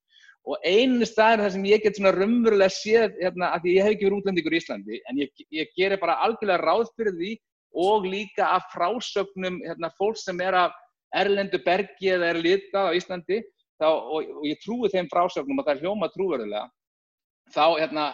[0.47, 4.07] og einu staðir þar sem ég get svona raunverulega séð, hérna, að ég hef ekki
[4.07, 7.31] verið útlendingur í Íslandi, en ég, ég gerir bara algjörlega ráð fyrir því
[7.77, 10.77] og líka af frásögnum hérna, fólk sem er af
[11.15, 13.41] erlendu bergi eða er litað á Íslandi
[13.79, 16.65] þá, og, og ég trúi þeim frásögnum og það er hljóma trúverulega
[17.53, 18.07] þá, hérna,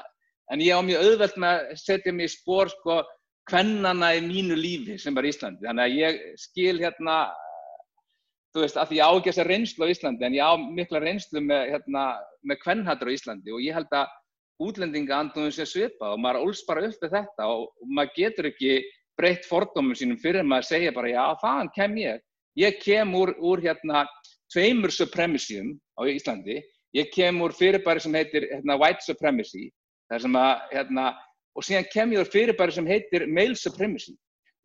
[0.53, 3.01] en ég á mjög auðvelt með að setja mig í spór sko
[3.49, 7.17] hvennana í mínu lífi sem er Íslandi, þannig að ég skil hérna
[8.53, 11.41] þú veist, að ég á ekki þessa reynslu á Íslandi en ég á mikla reynslu
[11.41, 12.03] með, hérna,
[12.45, 14.11] með hvennhattur á Íslandi og ég held að
[14.63, 18.49] útlendinga andunum sé svipa og maður ólst bara upp við þetta og, og maður getur
[18.51, 18.75] ekki
[19.17, 22.21] breytt fordómum sínum fyrir maður að segja bara já, þaðan kem ég.
[22.59, 24.03] Ég kem úr, úr hérna
[24.53, 26.61] tveimur supremacyum á Íslandi.
[26.93, 29.71] Ég kem úr fyrirbæri sem heitir hérna, white supremacy.
[30.13, 31.03] Það sem að, hérna,
[31.57, 34.13] og síðan kem ég úr fyrirbæri sem heitir male supremacy.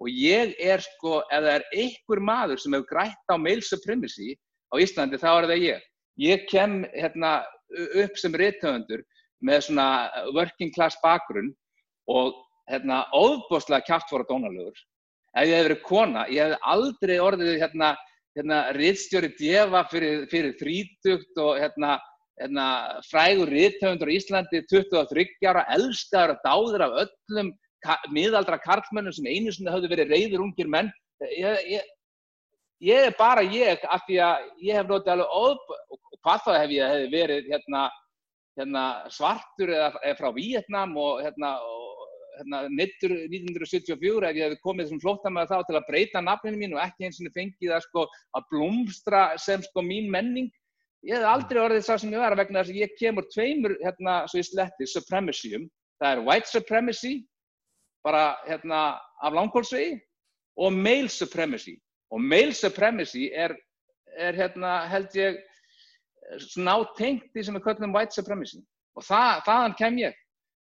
[0.05, 4.35] Og ég er sko, ef það er einhver maður sem hefur grætt á male supremacy
[4.69, 5.87] á Íslandi, þá er það ég.
[6.21, 7.31] Ég kem hérna
[8.03, 9.07] upp sem réttöfundur
[9.41, 9.89] með svona
[10.37, 11.49] working class bakgrunn
[12.13, 12.37] og
[12.69, 14.77] hérna, óbúslega voru dónalögur.
[15.33, 17.95] Ef ég hef verið kona, ég hef aldrei orðið hérna,
[18.37, 21.97] hérna, riðstjóri djefa fyrir, fyrir þrítugt og hérna,
[23.09, 27.53] frægur riðtöfundur í Íslandi, 23 ára, elskaður og dáður af öllum
[27.85, 30.91] ka miðaldra karlmönnum sem einu sinni hafði verið reyður ungir menn.
[31.35, 31.89] Ég, ég,
[32.85, 36.53] ég er bara ég af því að ég hef notið alveg ób, og hvað þá
[36.59, 37.85] hef ég hef verið hérna,
[38.59, 38.85] hérna,
[39.15, 41.55] svartur eða, eða frá Víetnam og, hérna,
[42.39, 46.77] hérna, nettur 1974 ef ég hefði komið sem flóttamæður þá til að breyta nafninu mín
[46.77, 48.07] og ekki eins og fengið að, sko,
[48.39, 50.51] að blómstra sem sko, mín menning.
[51.07, 54.15] Ég hef aldrei orðið það sem ég var vegna þess að ég kemur tveimur, hérna,
[54.31, 55.69] svo ég sletti, supremacyum.
[56.03, 57.13] Það er white supremacy,
[58.07, 58.81] bara hérna,
[59.23, 59.99] af langkólsvegi,
[60.59, 61.77] og male supremacy.
[62.11, 63.55] Og male supremacy er,
[64.19, 65.39] er hérna, held ég,
[66.49, 68.61] svona átengt því sem við köllum white supremacy.
[68.99, 70.19] Og það, þaðan kem ég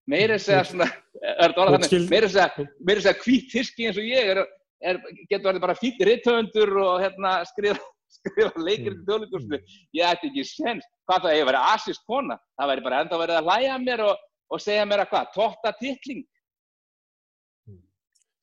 [0.08, 0.88] meira að svona,
[2.12, 4.42] meira þess að, meira þess að hvít tyski eins og ég er,
[4.86, 7.82] er getur verið bara fýttir rittöfundur og hérna skrifa,
[8.12, 9.60] skrifa leikir til þjóðleikurstu,
[9.98, 13.40] ég ætti ekki sens, hvað það hefur verið asist kona, það væri bara enda verið
[13.40, 16.26] að hlæja mér og, og segja mér að hvað, tóta titling.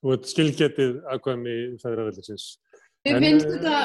[0.05, 2.49] Þú veit skilgetið aðkvæmi fæðraveldinsins.
[3.09, 3.77] Mér finnst þetta,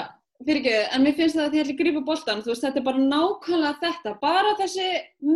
[0.43, 2.53] fyrir ekki, en mér finnst þetta að því að ég ætla að grípa bóltan, þú
[2.53, 4.89] veist, þetta er bara nákvæmlega þetta, bara þessi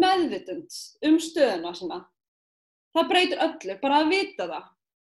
[0.03, 0.79] meðvitund
[1.09, 1.99] um stöðuna svona.
[2.93, 4.67] Það breytir öllu, bara að vita það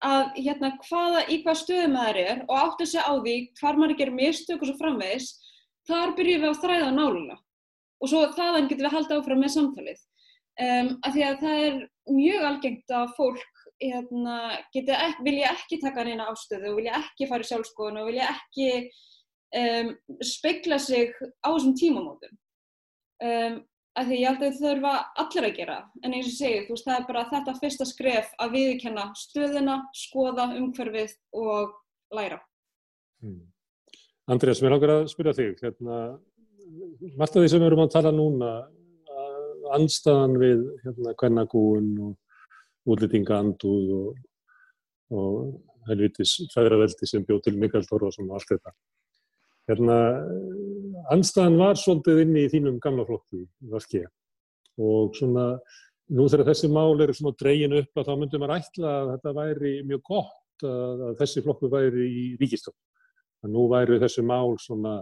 [0.05, 3.79] að hérna hvaða, í hvað stöðu maður er og áttu að segja á því hvar
[3.79, 5.29] maður gerir mistök og svo framvegis
[5.89, 7.37] þar byrjum við að þræða náluna
[7.97, 10.01] og svo þaðan getum við að halda áfram með samtalið
[10.61, 11.79] um, af því að það er
[12.13, 14.83] mjög algengt að fólk hérna, ekki,
[15.25, 18.69] vilja ekki taka neina ástöðu og vilja ekki fara í sjálfskoðun og vilja ekki
[19.57, 19.91] um,
[20.25, 22.37] spegla sig á þessum tímamótum.
[23.23, 23.59] Um,
[23.97, 24.93] að því ég held að það þurfa
[25.23, 28.31] allir að gera, en eins og segi, þú veist, það er bara þetta fyrsta skref
[28.43, 31.75] að viðkenna stöðuna, skoða umhverfið og
[32.17, 32.39] læra.
[33.25, 33.39] Mm.
[34.27, 36.01] Andrés, mér langar að spyrja þig, hérna,
[37.17, 38.51] margt af því sem við erum að tala núna,
[39.75, 44.19] anstaðan við hérna kvennagúun og útlýtingaanduð og,
[45.11, 48.75] og helvitis fæðraveldi sem bjóð til Mikael Þorvarsson og allt þetta.
[49.67, 49.97] Hérna,
[51.11, 53.41] anstaðan var svolítið inni í þínum gamla flokku,
[53.71, 54.05] Vaskei,
[54.79, 55.49] og svona,
[56.15, 59.33] nú þegar þessi mál eru svona dregin upp að þá myndum maður ætla að þetta
[59.41, 62.77] væri mjög gott að, að þessi flokku væri í ríkistöld.
[63.43, 65.01] Að nú væri þessi mál svona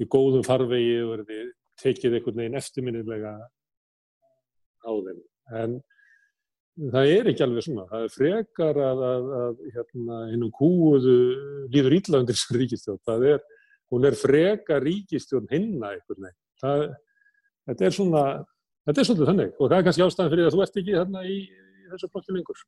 [0.00, 1.40] í góðum farvegi og verði
[1.82, 3.34] tekið einhvern veginn eftirminnilega
[4.86, 5.20] á þeim.
[5.54, 5.76] En
[6.94, 7.88] það er ekki alveg svona.
[7.90, 11.18] Það er frekar að, að, að hérna, hennum kúuðu
[11.74, 13.02] líður ítla undir þessu ríkistjórn.
[13.06, 13.44] Það er,
[13.94, 16.40] hún er frekar ríkistjórn hinna einhvern veginn.
[16.62, 16.84] Það,
[17.70, 18.24] þetta er svona,
[18.88, 21.24] þetta er svolítið þannig og það er kannski ástæðan fyrir að þú ert ekki þarna
[21.28, 22.64] í, í þessu flokki lengur,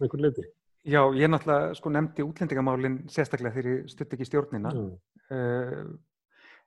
[0.00, 0.46] einhvern leiti.
[0.84, 4.72] Já, ég náttúrulega sko nefndi útlendingamálinn sérstaklega þegar ég stutt ekki stjórnina.
[4.76, 4.90] Mm.
[5.32, 5.94] Uh,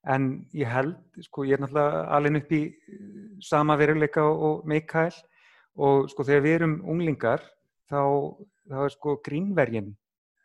[0.09, 0.27] en
[0.57, 0.95] ég held,
[1.27, 2.61] sko ég er náttúrulega alveg upp í
[3.45, 5.13] sama veruleika og Mikael
[5.77, 7.43] og sko þegar við erum unglingar
[7.91, 8.01] þá,
[8.69, 9.93] þá er sko grínvergin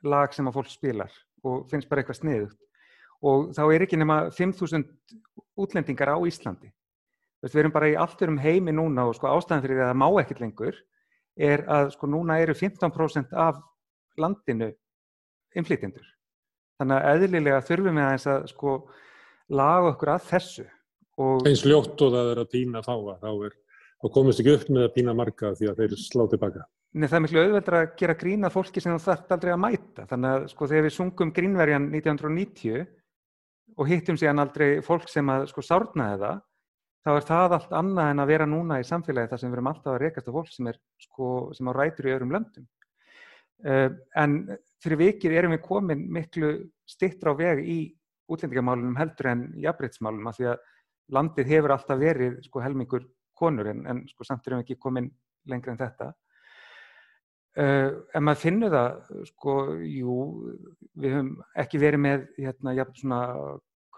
[0.04, 1.14] lag sem að fólk spilar
[1.46, 2.58] og finnst bara eitthvað sniðugt
[3.22, 4.82] og þá er ekki nema 5.000
[5.62, 6.72] útlendingar á Íslandi.
[7.42, 10.00] Við erum bara í allt verum heimi núna og sko ástæðan fyrir því að það
[10.02, 10.76] má ekkert lengur
[11.50, 13.58] er að sko núna eru 15% af
[14.20, 14.70] landinu
[15.56, 16.04] innflytjendur.
[16.78, 18.76] Þannig að eðlilega þurfum við aðeins að sko
[19.52, 20.68] laga okkur að þessu.
[21.20, 21.42] Og...
[21.48, 23.58] Eins ljótt og það er að pína fáa, þá, er,
[24.00, 26.64] þá komist ekki upp með að pína marga því að þeir slá tilbaka.
[26.92, 30.06] Nei, það er miklu auðveldur að gera grína fólki sem það þarf aldrei að mæta.
[30.10, 32.82] Þannig að sko þegar við sungum grínverjan 1990
[33.76, 36.42] og hittum síðan aldrei fólk sem að sko sárnaði það,
[37.02, 39.70] þá er það allt annað en að vera núna í samfélagi þar sem við erum
[39.72, 42.68] alltaf að rekast á fólk sem, er, sko, sem á rætur í öðrum löndum.
[43.62, 44.36] Uh, en
[44.82, 46.52] fyrir vikið erum við komin miklu
[46.88, 47.78] stittra á veg í
[48.32, 50.64] útlendingamálunum heldur en jafnbreytsmálunum af því að
[51.12, 53.06] landið hefur alltaf verið sko, helmingur
[53.38, 55.10] konur en, en sko, samt erum við ekki komin
[55.50, 56.12] lengra en þetta.
[57.53, 60.14] Uh, en maður finnur það, sko, jú,
[60.96, 63.18] við höfum ekki verið með hérna, jafn, svona,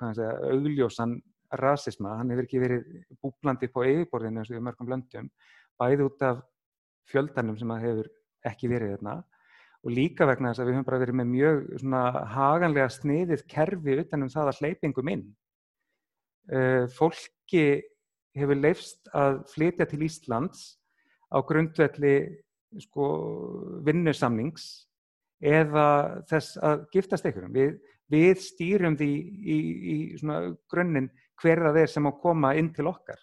[0.00, 1.20] segja, augljósan
[1.60, 2.88] rasisma, hann hefur ekki verið
[3.22, 5.30] búblandi á yfirborðinu eins og í mörgum löndum,
[5.78, 6.42] bæði út af
[7.12, 8.10] fjöldanum sem það hefur
[8.50, 9.16] ekki verið þarna
[9.84, 12.02] og líka vegna þess að við höfum bara verið með mjög svona
[12.32, 15.24] haganlega sniðið kerfi utanum það að hleypingum inn.
[16.48, 17.64] Uh, fólki
[18.36, 20.64] hefur leifst að flytja til Íslands
[21.28, 22.16] á grundvelli
[22.82, 23.08] sko,
[23.86, 24.68] vinnusamnings
[25.44, 25.86] eða
[26.30, 27.54] þess að giftast einhverjum.
[27.54, 27.74] Við,
[28.12, 29.58] við stýrum því í, í,
[29.94, 29.96] í
[30.70, 31.10] grunninn
[31.42, 33.20] hver það er sem á að koma inn til okkar.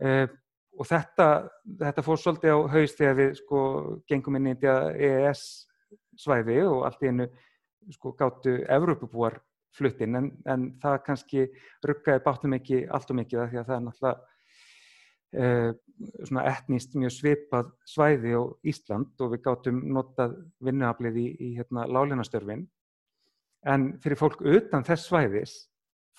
[0.00, 0.26] Uh,
[0.80, 1.26] og þetta,
[1.82, 3.60] þetta fór svolítið á haust þegar við sko
[4.08, 5.44] gengum inn í EES
[6.20, 7.26] svæði og allt í einu
[7.90, 9.40] sko gáttu Evrópubúar
[9.76, 11.46] fluttinn en, en það kannski
[11.86, 14.39] ruggaði bátnum ekki allt og mikið því að það er náttúrulega
[15.30, 21.86] svona etnist mjög svipað svæði á Ísland og við gáttum notað vinnuaflið í, í hérna
[21.86, 22.64] lálinastörfin
[23.68, 25.54] en fyrir fólk utan þess svæðis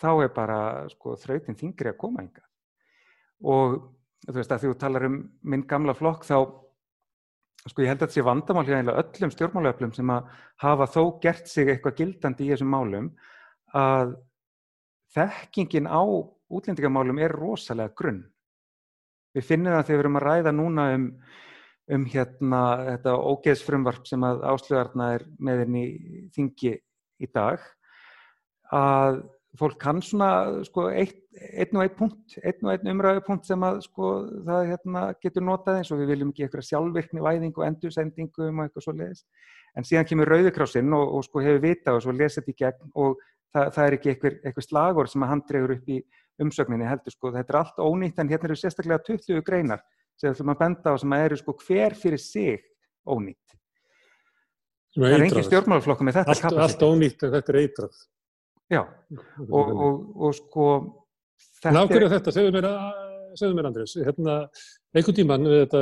[0.01, 0.59] þá er bara
[0.93, 2.43] sko, þrautin þingri að koma enga.
[3.41, 3.77] Og
[4.27, 6.37] þú veist að því þú talar um minn gamla flokk þá,
[7.65, 10.29] sko ég held að þetta sé vandamál hérna öllum stjórnmálaöflum sem að
[10.63, 13.09] hafa þó gert sig eitthvað gildandi í þessum málum
[13.77, 14.15] að
[15.15, 16.01] þekkingin á
[16.51, 18.23] útlendingamálum er rosalega grunn.
[19.35, 21.05] Við finnum það þegar við erum að ræða núna um,
[21.97, 25.85] um hérna þetta ógeðsfrumvarp sem að áslögarna er með henni
[26.35, 26.73] þingi
[27.21, 27.63] í dag
[28.71, 29.21] að
[29.59, 30.29] fólk kann svona
[30.63, 34.11] sko, eitt, einn og einn punkt, einn og einn umræðu punkt sem að sko,
[34.47, 38.63] það hérna, getur notað eins og við viljum ekki eitthvað sjálfvirkni væðing og endursendingu um
[38.63, 39.25] eitthvað svo leiðis.
[39.75, 42.95] En síðan kemur Rauðikrásinn og, og sko hefur vita og svo lesið þetta í gegn
[43.03, 43.19] og
[43.51, 45.99] það, það er ekki eitthvað, eitthvað slagur sem að hann dregur upp í
[46.41, 47.33] umsögninni heldur sko.
[47.35, 49.83] Þetta er allt ónýtt en hérna eru sérstaklega 20 greinar
[50.19, 52.63] sem ætlum að benda á sem að eru sko hver fyrir sig
[53.09, 53.57] ónýtt.
[54.95, 56.63] Það er engin stjórnmálaflokku með þetta kapasitet.
[56.65, 58.01] Allt ónýtt en þetta er eitrað.
[58.71, 58.81] Já,
[59.49, 60.65] og, og, og sko
[61.61, 62.67] Nákvæmlega þetta, segðu mér,
[63.57, 64.37] mér Andrés, hérna,
[64.97, 65.81] einhvern tíman við þetta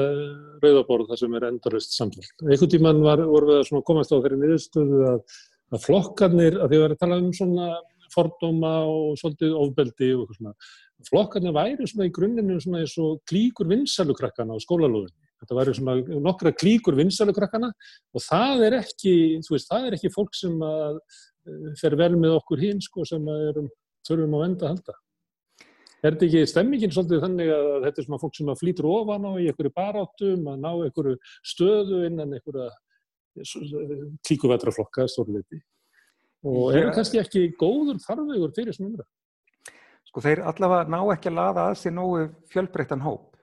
[0.64, 4.40] rauðaborð þar sem er endurist samfélag, einhvern tíman var, voru við að komast á þeirri
[4.42, 5.38] niðurstöðu að,
[5.72, 7.70] að flokkarnir, að því að við erum að tala um svona
[8.14, 10.54] fordóma og svolítið ofbeldi og eitthvað svona,
[11.10, 16.20] flokkarnir væri svona í grunninu svona eins og klíkur vinsalukrakkan á skólalóðinni, Þetta væri svona
[16.20, 19.14] nokkra klíkur vinsalukrakkana og það er ekki,
[19.46, 23.06] þú veist, það er ekki fólk sem að eh, fer vel með okkur hinn sko
[23.08, 23.70] sem að erum
[24.08, 24.98] þurfum á enda að halda.
[26.00, 29.26] Er þetta ekki stemmingin svolítið þannig að þetta er svona fólk sem að flýtur ofan
[29.28, 31.16] á í einhverju baráttum, að ná einhverju
[31.54, 32.70] stöðu innan einhverja
[34.28, 35.60] klíkuvetraflokka stórleiti
[36.46, 36.92] og er Já.
[36.96, 39.10] kannski ekki góður farvegur fyrir svona umræð?
[40.10, 43.36] Sko þeir allavega ná ekki að laða að sér nógu fjölbreyttan hóp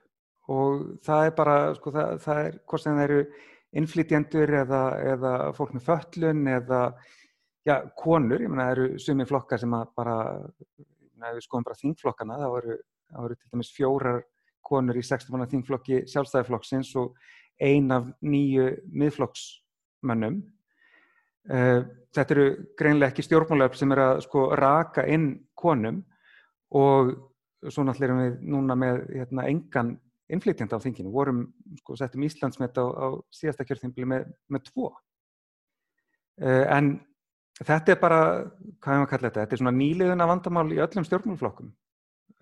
[0.47, 3.21] og það er bara, sko það, það er hvort sem það eru
[3.77, 4.81] innflytjendur eða,
[5.13, 6.81] eða fólk með föllun eða
[7.67, 10.17] já, konur, ég meina það eru sumi flokkar sem að bara,
[10.79, 12.77] ef við skoðum bara þingflokkana, þá eru,
[13.11, 14.21] þá eru til dæmis fjórar
[14.67, 17.15] konur í 16 manna þingflokki sjálfstæðiflokksins og
[17.63, 20.41] ein af nýju miðflokksmönnum.
[21.53, 21.85] Eh,
[22.17, 22.45] Þetta eru
[22.79, 25.27] greinlega ekki stjórnmálöf sem er að sko raka inn
[25.57, 25.99] konum
[26.73, 27.11] og
[27.67, 29.91] svo náttúrulega erum við núna með hérna, engan
[30.33, 31.43] innflytjandi á þinginu, vorum,
[31.79, 34.89] sko, settum Íslandsmet á, á síðasta kjörþimbili með, með tvo.
[36.41, 36.89] Uh, en
[37.61, 38.21] þetta er bara,
[38.81, 41.71] hvað hefum að kalla þetta, þetta er svona nýliðuna vandamál í öllum stjórnmálflokkum.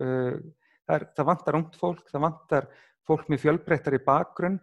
[0.02, 0.40] Uh,
[0.82, 2.70] það, er, það vantar ungt fólk, það vantar
[3.06, 4.58] fólk með fjölbreyttari bakgrunn,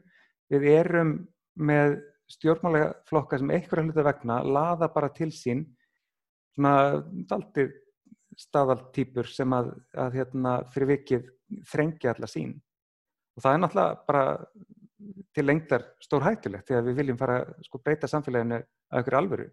[0.52, 1.16] við erum
[1.56, 2.02] með
[2.34, 5.66] stjórnmálaflokka sem einhverja hluta vegna laða bara til sín
[6.54, 7.74] svona daldið
[8.40, 11.28] staðaltýpur sem að, að hérna, fyrir vikið
[11.70, 12.56] þrengja alla sín.
[13.38, 14.24] Og það er náttúrulega bara
[15.34, 19.18] til lengdar stór hættulegt því að við viljum fara að sko, breyta samfélaginu að ykkur
[19.20, 19.50] alvöru.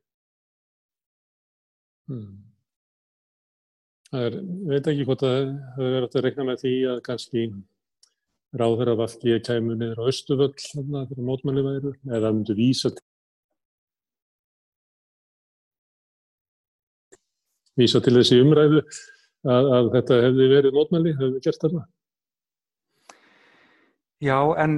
[2.11, 2.39] Hmm.
[4.11, 5.37] Það er, ég veit ekki hvort að
[5.76, 7.45] það verið að reikna með því að kannski
[8.57, 13.05] ráðherra vafki kæmu niður á Östuvöll þarna þegar mótmæli væru eða myndu vísa til
[17.78, 18.82] vísa til þessi umræðu
[19.46, 21.86] að, að þetta hefði verið mótmæli, hefði gert þarna.
[24.20, 24.74] Já, en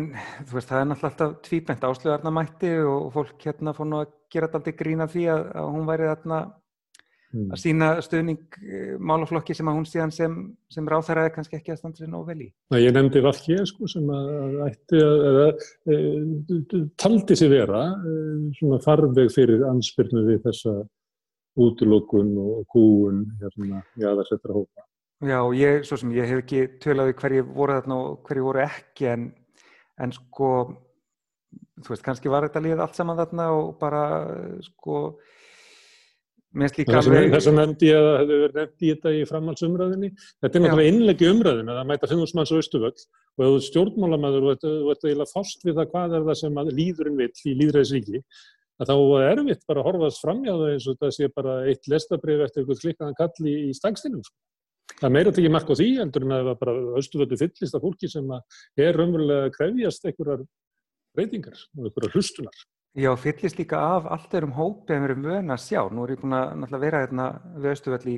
[0.46, 4.12] þú veist, það er náttúrulega alltaf tvíbent áslöðarna mætti og fólk hérna fór nú að
[4.30, 6.38] gera aldrei grína því að, að hún væri þarna
[7.32, 7.46] Hmm.
[7.48, 10.34] að sína stöðning eh, málaflokki sem að hún síðan sem,
[10.68, 12.48] sem er kannski ekki að standa sér nóg vel í.
[12.76, 15.64] Ég nefndi vafki sko, sem að, að ætti að, að,
[15.94, 20.76] að taldi sig vera eh, svona farveg fyrir anspyrnu við þessa
[21.62, 24.84] útlokun og kúun hérna í aðarsettra hópa.
[25.24, 29.08] Já, ég, svo sem ég hef ekki tölaði hverju voru þarna og hverju voru ekki
[29.08, 29.28] en,
[30.02, 30.48] en sko
[31.80, 34.02] þú veist, kannski var þetta líð allt saman þarna og bara
[34.66, 35.04] sko
[36.52, 38.92] mér finnst líka Þess að alveg þess að nefndi ég að það verið nefndi í
[38.92, 40.10] þetta í framhaldsumræðinni.
[40.42, 43.60] Þetta er náttúrulega innleggi umræðinu að það mæta 5.000 manns á Östuvöll og ef þú
[43.68, 47.56] stjórnmálamæður og þú ert eiginlega fást við það hvað er það sem líðurinn vill í
[47.62, 48.22] líðræðisríki
[48.82, 51.88] að þá er erfitt bara að horfast framjá það eins og það sé bara eitt
[51.90, 54.24] lestabrif eftir eitthvað klikkaðan kall í, stangstinum.
[54.26, 54.36] Sko.
[54.98, 57.84] Það er meira tekið mark á því heldur en að það bara Östuvöldu fyllist af
[57.84, 60.44] fólki sem er raunverulega að krefjast einhverjar
[61.16, 62.64] breytingar og einhverjar hlustunar.
[62.92, 65.80] Já, fyllist líka af allt erum hópi en við erum vöna að sjá.
[65.88, 68.16] Nú er ég búin að vera hérna við Östuvöll í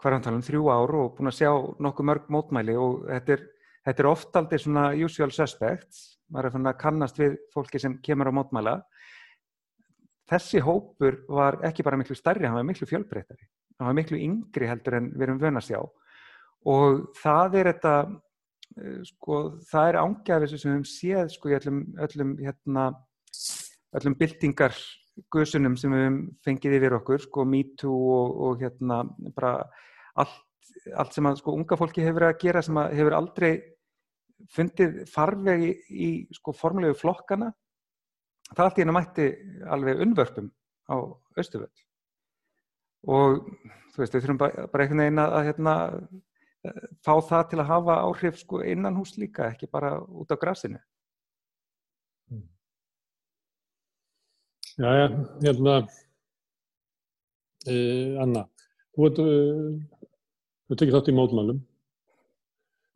[0.00, 3.42] hverjantalum þrjú ár og búin að sjá nokkuð mörg mótmæli og þetta er,
[3.84, 6.00] þetta er oft aldrei svona usual suspects.
[6.32, 8.74] maður er svona að kannast við fólki sem kemur á mótmæla.
[10.32, 13.44] Þessi hópur var ekki bara miklu stærri, hann var miklu fjölbreytari.
[13.76, 15.80] Hann var miklu yngri heldur en við erum vöna að sjá.
[16.64, 17.94] Og það er þetta,
[18.80, 22.86] eh, sko, það er ángjafis sem við höfum séð sko í öllum, öllum hérna,
[23.98, 24.76] öllum byltingar
[25.32, 29.02] guðsunum sem við fengið yfir okkur, sko MeToo og, og hérna
[29.36, 29.54] bara
[30.20, 30.38] allt,
[30.96, 33.52] allt sem að sko unga fólki hefur að gera sem að hefur aldrei
[34.52, 37.52] fundið farvegi í sko formlegu flokkana
[38.50, 39.28] það allt í hennu mætti
[39.70, 40.50] alveg unnvörpum
[40.90, 40.96] á
[41.38, 41.70] Östuvöll
[43.08, 43.44] og
[43.92, 45.74] þú veist, við þurfum bara, bara einhvern veginn að hérna,
[46.64, 50.36] eh, fá það til að hafa áhrif sko innan hús líka, ekki bara út á
[50.38, 50.80] grasinu.
[54.80, 55.08] Já,
[55.42, 55.74] hérna,
[57.68, 58.46] uh, Anna,
[58.94, 60.06] þú veit, uh,
[60.70, 61.60] þú tekið þátt í mótmælum.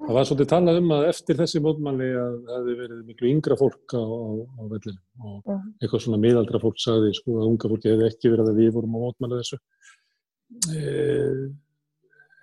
[0.07, 3.57] Það var svolítið talað um að eftir þessi mótmæli að það hefði verið miklu yngra
[3.61, 4.29] fólk á, á,
[4.61, 5.71] á vellinu og Mhm.
[5.81, 8.97] eitthvað svona miðaldra fólk sagði sko að unga fólki hefði ekki verið að við vorum
[8.97, 9.59] á mótmæli þessu.
[10.69, 11.45] Uh,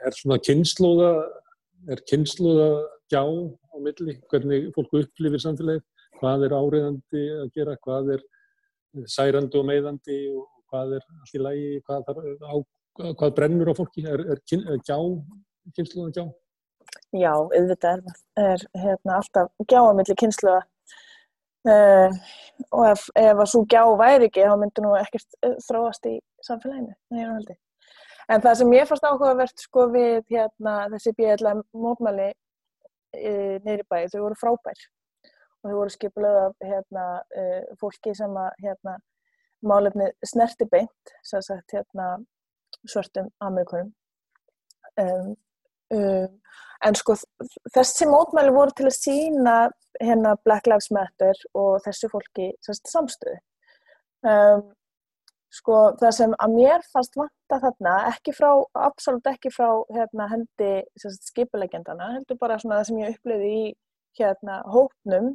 [0.05, 1.11] er svona kynnslóða,
[1.89, 2.69] er kynnslóða
[3.09, 5.83] gjá á milli, hvernig fólk upplifir samfélagið,
[6.19, 8.23] hvað er áriðandi að gera, hvað er
[9.09, 12.11] særandi og meiðandi og hvað er allt í lagi, hvað,
[12.43, 12.53] á,
[13.19, 14.97] hvað brennur á fólki, er, er, kyn, er gjá,
[15.77, 16.25] kynnslóðan gjá?
[17.13, 20.61] Já, auðvitað er, er hérna, alltaf gjá á milli kynsluða
[21.69, 22.15] uh,
[22.69, 26.17] og ef, ef að svo gjá væri ekki þá myndi nú ekkert eh, þróast í
[26.45, 26.93] samfélaginu.
[27.13, 27.57] nei, ég haldi.
[28.31, 34.11] En það sem ég fannst áhugavert sko við hérna, þessi BLM mótmæli uh, neyri bæði,
[34.13, 34.85] þau voru frábær
[35.63, 37.07] og þau voru skipulöð af hérna,
[37.39, 38.97] uh, fólki sem að hérna,
[39.63, 42.17] málefni snerti beint, sagt hérna,
[42.83, 43.93] svörtum Amerikunum.
[44.99, 45.33] Um,
[45.95, 46.39] um,
[46.85, 47.15] en sko
[47.73, 49.55] þessi mótmæli voru til að sína
[50.01, 53.39] hérna Black Lives Matter og þessu fólki sagt, samstöðu.
[54.23, 54.65] Um,
[55.53, 58.49] sko það sem að mér fannst vanta þarna, ekki frá,
[58.87, 60.71] absolutt ekki frá hérna, hendi
[61.29, 63.65] skipulegjandana, heldur bara svona það sem ég upplöði í
[64.19, 65.31] hérna hópnum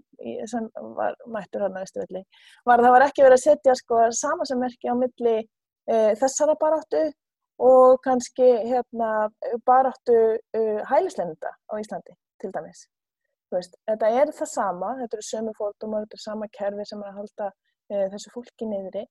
[0.50, 2.22] sem var mættur hérna viðstöðli,
[2.68, 7.02] var að það var ekki verið að setja sko samansammerki á milli e, þessara baráttu
[7.68, 9.10] og kannski hérna
[9.66, 10.16] baráttu
[10.54, 12.86] e, hælisleinunda á Íslandi til dæmis.
[13.54, 17.12] Veist, þetta er það sama, þetta eru sömu fólkdómar, þetta er sama kerfi sem er
[17.12, 17.52] að halda
[17.88, 19.06] e, þessu fólki niðri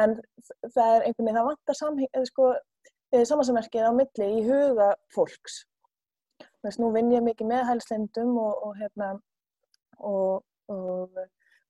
[0.00, 0.14] en
[0.70, 2.52] það er einhvern veginn, það vantar sko,
[3.32, 5.64] samansammerkið á milli í huga fólks
[6.60, 9.12] Þess, nú vinn ég mikið með hælslendum og, og, hérna,
[10.04, 10.42] og,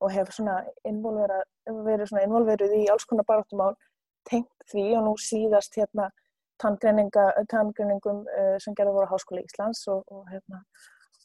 [0.01, 3.76] og hef verið involverið í alls konar baráttumál
[4.28, 6.09] tengt því og nú síðast hérna,
[6.61, 10.61] tanngreiningum uh, sem gerða voru á Háskóli Íslands og hérna,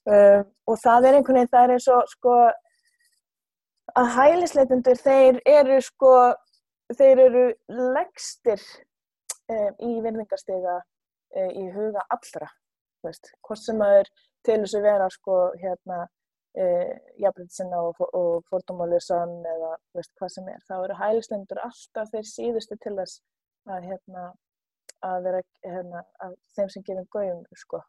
[0.08, 0.46] uh,
[0.80, 2.36] það er einhvern veginn, það er eins og sko
[3.96, 6.12] að hælisleitundur þeir eru sko,
[6.96, 7.46] þeir eru
[7.98, 10.80] leggstir uh, í virðingarstega
[11.36, 12.48] í huga allra
[13.08, 14.12] veist, hvort sem maður
[14.46, 16.00] til þess að vera sko hérna
[16.58, 16.66] e,
[17.24, 22.78] jafnveitisina og, og fordómálisann eða veist hvað sem er, þá eru hælislendur alltaf þeir síðustu
[22.84, 23.22] til þess
[23.70, 24.30] að hérna
[25.06, 27.82] að vera hérna að þeim sem gefum gauðum sko.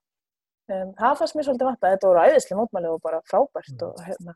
[0.66, 3.84] Um, það fannst mér svolítið vant að þetta voru æðislega mótmæli og bara frábært mm.
[3.86, 4.32] og hérna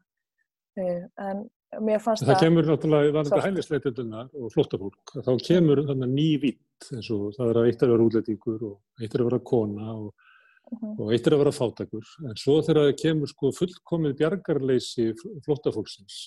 [0.79, 1.41] um, en
[1.89, 6.13] mér fannst það Það kemur náttúrulega, það er þetta hælisleitundunar og flottafólk, þá kemur þannig
[6.15, 9.25] ný vitt eins og það er að eitt er að vera útlætingur og eitt er
[9.25, 10.29] að vera kona og.
[10.71, 15.09] Og eitt er að vera fátakur en svo þegar það kemur sko fullkomið bjargarleysi
[15.47, 16.21] flóttafólksins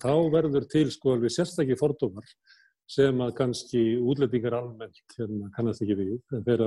[0.00, 2.26] þá verður til sko alveg sérstakki fordómar
[2.90, 6.12] sem að kannski útlendingar almennt hérna, kannast ekki við.
[6.30, 6.62] Þegar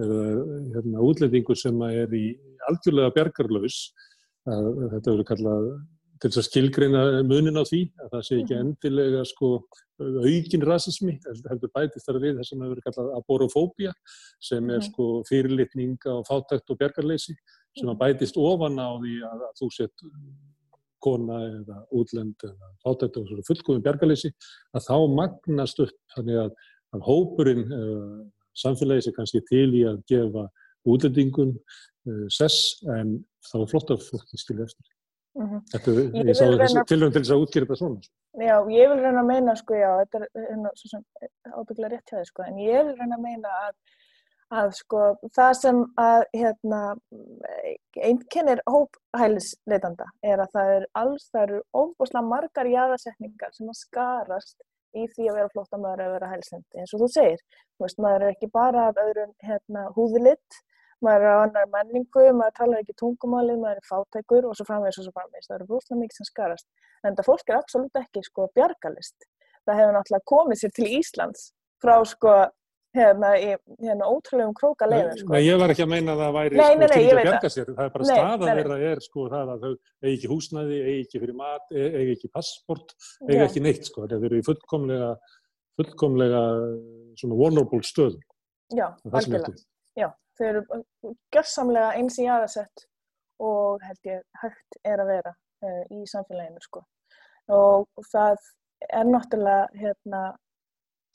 [0.00, 2.24] hérna, útlendingur sem er í
[2.70, 3.80] algjörlega bjargarlaus
[4.46, 5.66] þetta verður kallað
[6.22, 8.68] til þess að skilgreina munin á því að það sé ekki mhm.
[8.68, 9.48] endilega sko
[10.02, 11.16] aukin rasismi,
[11.50, 13.92] heldur bætist þar við það sem hefur verið kallað aborofóbia
[14.42, 14.86] sem er mhm.
[14.88, 18.00] sko fyrirlitning á fátækt og bergarleysi sem að mhm.
[18.04, 20.06] bætist ofan á því að, að þú sett
[21.02, 24.30] kona eða útlend eða fátækt og fullkominn bergarleysi
[24.76, 26.52] að þá magnast upp þannig að,
[26.94, 28.18] að hópurinn uh,
[28.62, 30.46] samfélagi sé kannski til í að gefa
[30.86, 33.16] útlendingum uh, sess en
[33.48, 34.86] þá flottar fólki skilja eftir.
[35.34, 35.60] Mm -hmm.
[35.72, 38.02] Þetta, ég, ég sá þessi tilhörn til þess að útgjörða svona.
[38.02, 38.14] Sko.
[38.40, 41.02] Já, ég vil reyna að meina, sko, já, þetta er hérna, svo sem
[41.52, 43.74] ábygglega rétt hjá þið, sko, en ég vil reyna að meina að,
[44.60, 45.00] að sko,
[45.38, 46.80] það sem að, hérna,
[48.10, 54.58] einkennir hóphælisleitanda er að það er alls, það eru óbúslega margar jáðarsetningar sem að skarast
[54.92, 57.40] í því að vera flóttamöður að vera hælslendi, eins og þú segir,
[57.76, 60.60] þú veist, maður er ekki bara af öðrum, hérna, húðilitt,
[61.04, 65.00] maður er á annar menningu, maður talar ekki tungumálið, maður er fátækur og svo framvegis
[65.02, 65.50] og svo framvegis.
[65.50, 66.68] Það eru brúslega mikið sem skarast.
[67.02, 69.28] En þetta fólk er absolutt ekki sko bjargalist.
[69.66, 71.46] Það hefur náttúrulega komið sér til Íslands
[71.82, 72.34] frá sko
[72.96, 75.32] hérna, í, hérna ótrúlegum króka leiðin sko.
[75.34, 77.70] Nei, ég var ekki að meina að það væri nei, sko, til að bjarga sér.
[77.70, 81.22] Það er bara staðan þeirra er sko það að þau eigi ekki húsnæði, eigi ekki
[81.24, 82.96] fyrir mat, e, eigi ekki passport,
[83.28, 84.06] eigi ekki neitt sko.
[84.10, 85.12] Það eru í fullkomlega,
[85.80, 86.42] fullkomlega
[87.20, 88.26] svona vulnerable stöðum.
[88.72, 89.56] Já, algjörlega.
[89.98, 90.08] Já,
[90.42, 92.86] þau eru gerðsamlega eins í aðasett
[93.42, 96.82] og held ég hægt er að vera uh, í samfélaginu sko.
[97.52, 98.38] Og það
[98.90, 100.22] er náttúrulega hérna,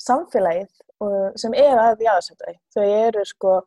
[0.04, 0.72] samfélagið
[1.04, 2.46] uh, sem er að í aðasett
[2.76, 3.58] þau eru sko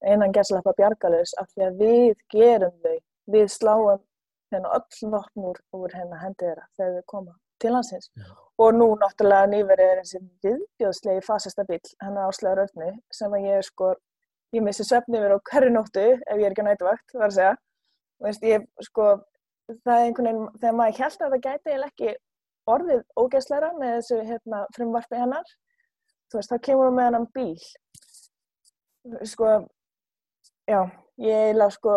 [0.00, 2.98] einan gerðslega bjargalus af því að við gerum þau,
[3.34, 4.04] við sláum
[4.50, 8.08] hérna öll vopnur úr hérna hendið þeirra þegar við koma til hansins.
[8.16, 8.30] Já.
[8.60, 13.66] Og nú náttúrulega nýverið er þessi viðbjóðslegi fasesta bíl, hennar áslega rautni, sem að ég
[13.68, 13.92] sko
[14.56, 17.30] ég missi svefni verið á hverju nóttu ef ég er ekki á nætuvakt, það var
[17.30, 17.52] að segja.
[18.20, 19.06] Veist, ég, sko,
[19.70, 22.14] það er einhvern veginn, þegar maður held að það gæti eða ekki
[22.70, 25.52] orðið ógeðsleira með þessu hérna, frumvarfi hennar,
[26.30, 27.60] þú veist, þá kemur við með hennan bíl.
[29.30, 29.52] Sko,
[30.68, 30.80] já,
[31.24, 31.94] ég eiginlega, sko,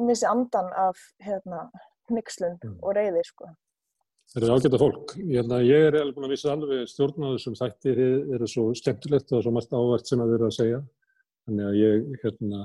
[0.00, 1.66] missi andan af, hérna,
[2.10, 2.78] nixlun mm.
[2.80, 3.50] og reyði, sko.
[4.30, 5.12] Það eru ágæta fólk.
[5.18, 8.00] Hérna, ég er alveg búin að vissa alveg stjórnáðu sem þættir
[8.36, 10.78] eru svo skemmtilegt og svo margt ávart sem að vera að segja.
[11.48, 12.64] Þannig að ég hérna,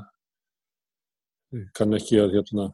[1.77, 2.65] kann ekki að hérna,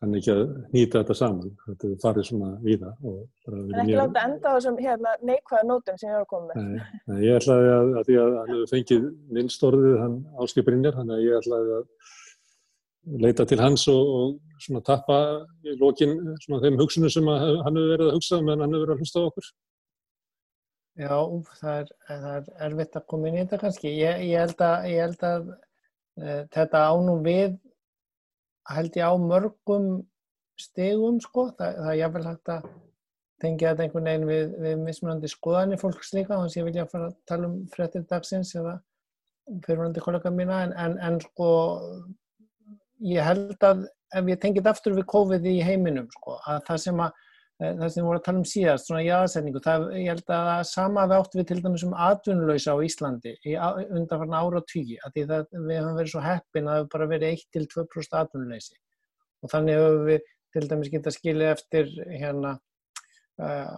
[0.00, 1.50] kann ekki að nýta þetta saman.
[1.66, 3.10] Þetta farið svona í það.
[3.10, 3.98] En ekki mér...
[4.00, 6.70] láta enda á þessum hérna, neikvæða nótum sem ég koma með.
[6.70, 9.06] Nei, nei ég ætlaði að, að því að hann hefur fengið
[9.38, 11.86] minnstorðið, hann áskiprinjar, þannig að ég ætlaði að
[13.20, 15.18] leita til hans og, og svona tappa
[15.64, 18.86] í lokin svona þeim hugsunum sem að hann hefur verið að hugsa meðan hann hefur
[18.86, 19.50] verið að hlusta á okkur?
[20.98, 21.16] Já,
[21.60, 23.92] það er, það er erfitt að koma inn í þetta kannski.
[24.00, 27.58] Ég, ég held að, ég held að uh, þetta ánum við
[28.70, 29.90] held ég á mörgum
[30.60, 31.48] stegum sko.
[31.58, 32.70] Það, það er jáfnvel hægt að
[33.40, 37.08] tengja þetta einhvern veginn við, við mismunandi skoðanir fólks líka þannig að ég vilja fara
[37.08, 38.74] að tala um frettir dagsins eða
[39.64, 41.48] fyrirvunandi kollega mína en, en, en sko
[43.08, 43.86] ég held að
[44.18, 47.26] ef ég tengið aftur við COVID í heiminum sko að það sem að
[47.60, 49.60] það sem við vorum að tala um síðast, svona jáðsendingu,
[49.98, 53.56] ég held að það sama við áttum við til dæmis um atvinnuleysa á Íslandi í
[53.58, 56.90] undanfarn ára og tíu, að því það við höfum verið svo heppin að það hefur
[56.94, 58.80] bara verið 1-2% atvinnuleysi
[59.44, 62.56] og þannig höfum við til dæmis getað skilið eftir hérna
[63.44, 63.76] uh,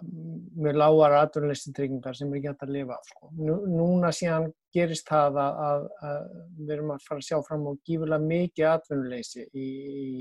[0.63, 3.11] mjög lágar atvinnuleysintryggingar sem er hægt að lifa af.
[3.11, 3.31] Sko.
[3.43, 6.25] Nú, núna síðan gerist það að, að, að
[6.61, 9.69] við erum að fara að sjá fram á gífurlega mikið atvinnuleysi í,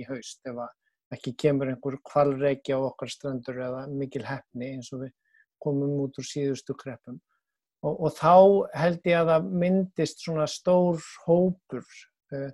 [0.01, 0.77] í haust ef að
[1.11, 5.13] ekki kemur einhver kvalreiki á okkar strandur eða mikil hefni eins og við
[5.61, 7.19] komum út úr síðustu kreppum.
[7.81, 8.33] Og, og þá
[8.77, 11.85] held ég að það myndist svona stór hópur
[12.35, 12.51] uh,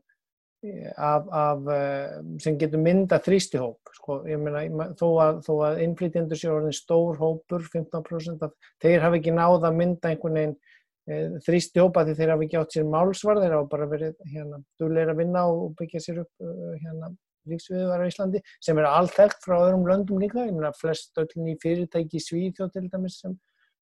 [0.95, 3.91] af, af, uh, sem getur mynda þrýstihóp.
[3.99, 9.21] Sko, ég meina, þó að, að innflytjendur séu orðin stór hópur, 15%, af, þeir hafi
[9.21, 13.43] ekki náða að mynda einhvern veginn uh, þrýstihópa því þeir hafi ekki átt sér málsvar,
[13.43, 16.47] þeir hafa bara verið hérna, duðleira að vinna og byggja sér upp
[16.85, 17.11] hérna,
[17.51, 21.57] lífsviðvar á Íslandi sem er allþekkt frá öðrum löndum líka, ég meina flest öll ný
[21.63, 23.37] fyrirtæki í Svíþjóð til dæmis sem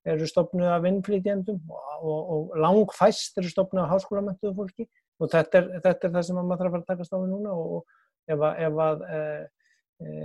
[0.06, 4.88] eru stopnuð af innflytjendum og, og, og langfæst eru stopnuð af háskólamöntuðu fólki.
[5.20, 7.30] Og þetta er, þetta er það sem maður þarf að fara að takast á við
[7.32, 7.56] núna.
[7.56, 9.22] Og ef að, ef að, e,
[10.04, 10.16] e,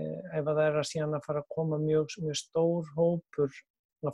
[0.41, 3.61] ef að það er að síðan að fara að koma mjög, mjög stór hópur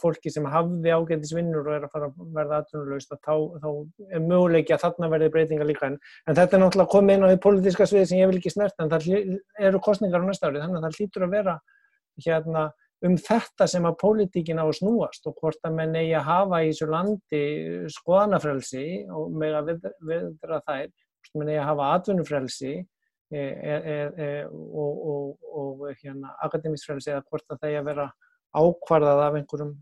[0.02, 3.68] fólki sem hafði ágændisvinnur og er að fara að verða aðtunnulegst þá, þá
[4.10, 5.90] er möguleiki að þarna verði breytinga líka.
[5.92, 8.54] En, en þetta er náttúrulega komið inn á því politiska sviði sem ég vil ekki
[8.56, 9.06] snert en það
[9.68, 11.56] eru kostningar á næsta ári þannig að það hlýtur að vera
[12.24, 12.66] hérna,
[13.06, 16.62] um þetta sem að politíkin á að snúast og hvort að menn eigi að hafa
[16.64, 17.44] í þessu landi
[17.94, 19.72] skoðanafrelsi og með að
[20.10, 25.84] viðra þær hvort menn eigi að hafa atvinnufrelsi e, e, e, e og, og, og
[26.00, 28.08] hérna, akademisfrelsi eða hvort að það eigi að vera
[28.56, 29.74] ákvarðað af einhverjum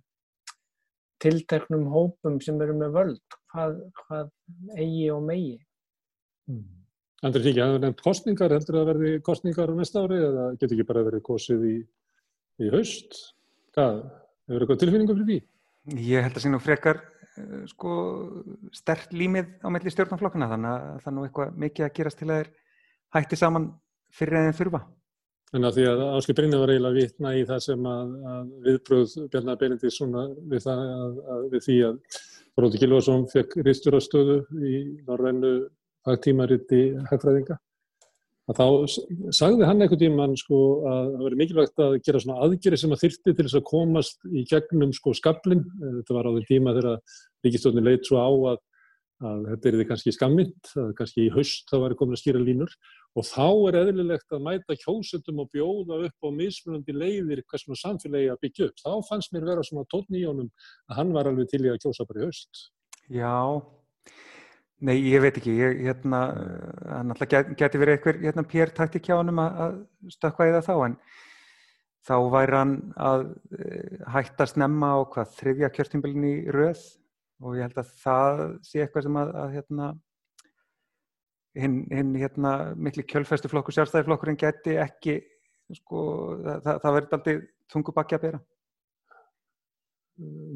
[1.24, 4.30] tilteknum hópum sem eru með völd, hvað, hvað
[4.76, 5.56] eigi og megi.
[6.51, 6.64] Mm.
[7.24, 10.48] Andri Tíki, það er nefnt kostningar, heldur það að verði kostningar á næsta ári eða
[10.59, 11.76] getur ekki bara verið kosið í,
[12.60, 13.16] í haust?
[13.76, 14.02] Hvað,
[14.51, 15.38] hefur eitthvað tilfinningu fyrir því?
[16.10, 17.94] Ég held að sé nú frekar eh, sko,
[18.76, 22.28] stert límið á melli stjórnarflokkuna þannig að það er nú eitthvað mikið að gerast til
[22.28, 22.52] að þeir
[23.16, 23.70] hætti saman
[24.14, 24.82] fyrir eða þurfa.
[25.54, 29.12] En að því að Áskil Brynni var eiginlega vitna í það sem að, að viðbröð
[29.30, 30.80] Bjarnar Benedís við, það,
[31.52, 32.22] við því að
[32.58, 35.52] Róði Gilvarsson fekk risturastöðu í norrænu
[36.08, 37.58] hagtímariti hagfræðinga.
[38.44, 38.66] Að þá
[39.32, 43.06] sagði hann einhvern tíman sko, að það veri mikilvægt að gera svona aðgeri sem að
[43.06, 45.64] þyrti til þess að komast í gegnum sko, skablin.
[45.80, 48.62] Þetta var á því tíma þegar ríkistöðni leitt svo á að
[49.24, 52.42] að þetta er því kannski skammind, að kannski í haust þá væri komin að skýra
[52.42, 52.72] línur
[53.15, 57.81] og þá er eðlilegt að mæta kjósundum og bjóða upp á mismunandi leiðir hvað svona
[57.82, 58.81] samfélagi að byggja upp.
[58.82, 60.51] Þá fannst mér vera svona tótni í honum
[60.91, 62.65] að hann var alveg til í að kjósa bara í haust.
[63.12, 63.36] Já,
[64.82, 66.24] nei ég veit ekki, ég, hérna,
[66.89, 69.78] hann alltaf get, geti verið eitthvað hérna pér taktik hjá honum að, að
[70.16, 70.99] stökka í það þá en
[72.05, 73.23] þá væri hann að
[73.59, 76.82] eh, hætta snemma á hvað þriðja kjörtímbilin í röð
[77.45, 79.89] og ég held að það sé eitthvað sem að, að hérna,
[81.59, 85.20] hinn hin, hérna, miklu kjölfestuflokkur, sjálfstæðiflokkurinn geti ekki,
[85.78, 86.01] sko,
[86.43, 87.36] það, það, það verður aldrei
[87.72, 88.43] tungu bakki að bera.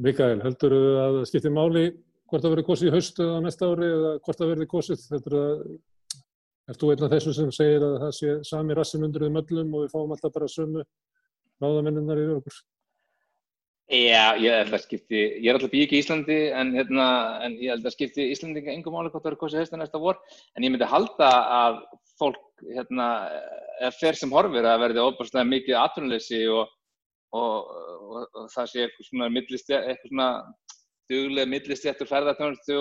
[0.05, 1.85] Mikael, heldur þú að það skiptir máli
[2.29, 5.05] hvort það verður kosið í haustu á næsta ári eða hvort það verður kosið?
[5.15, 5.62] Heldur að,
[6.69, 9.77] er þú einn af þessu sem segir að það sé sami rassin undir þeim öllum
[9.79, 10.85] og við fáum alltaf bara sömu
[11.62, 12.59] ráðamenninnar yfir okkur?
[13.89, 17.05] Já, ég held að skipti, ég er alltaf bík í Íslandi en, hérna,
[17.47, 20.19] en ég held að skipti Íslandinga engum máli hvort það eru kosið höstu næsta vor.
[20.52, 21.78] En ég myndi halda að
[22.20, 23.06] fólk, hérna,
[23.78, 26.74] eða fer sem horfir að verði óbúrslega mikið atvinnuleysi og,
[27.32, 30.31] og, og, og það sé eitthvað svona millistjætt, eitthvað svona
[31.09, 32.78] duglega millistjættur ferðartjónustu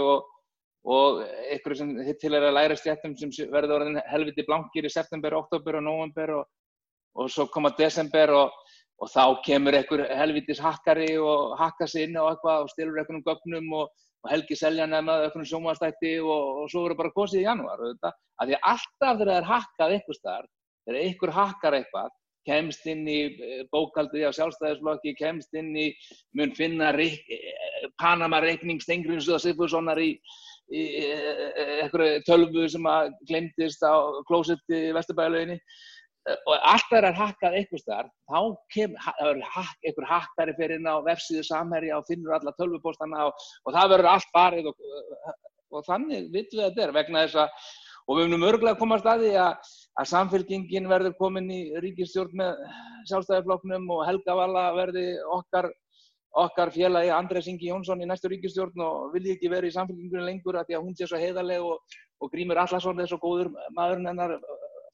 [0.97, 5.39] og eitthvað sem til er að læra stjættum sem verður orðin helviti blankir í september,
[5.39, 8.66] oktober og november og svo koma desember og
[8.97, 13.25] og þá kemur einhver helvitis hakkari og hakka sig inn á eitthvað og stilur einhvernum
[13.25, 13.91] gögnum og,
[14.25, 18.47] og helgi selja nefna einhvernum sjómanstætti og, og svo verður bara kosið í janúar af
[18.47, 20.49] því alltaf þegar það er hakkað einhver starf,
[20.85, 22.15] þegar einhver hakkar eitthvað
[22.47, 25.87] kemst inn í eh, bókaldið á sjálfstæðisflokki, kemst inn í
[26.37, 30.13] mun finna reik, eh, Panama reikning Stengriðs og Sigfússonar í,
[30.71, 30.83] í
[31.83, 33.95] einhverju tölvu sem að glemdist á
[34.27, 35.59] klósetti í Vesturbæðalauginni
[36.35, 38.39] og allt það er hakkað einhvers þar, þá
[38.73, 43.75] kemur hak, einhver hakkari fyrir inn á vefsíðu samherja og finnur alla tölvupostana og, og
[43.75, 44.87] það verður allt farið og,
[45.71, 47.69] og þannig vitum við að þetta er vegna þess að
[48.07, 52.39] og við munum örgulega að koma að staði að, að samfélkingin verður komin í ríkistjórn
[52.39, 52.61] með
[53.09, 55.71] sjálfstæðarfloknum og Helga Vala verði okkar
[56.37, 60.59] okkar félagi Andrés Ingi Jónsson í næstu ríkistjórn og vilji ekki verið í samfélkingunum lengur
[60.59, 64.11] að því að hún sé svo heiðarleg og, og Grímur Allarsson er svo góður maðurinn
[64.11, 64.35] hennar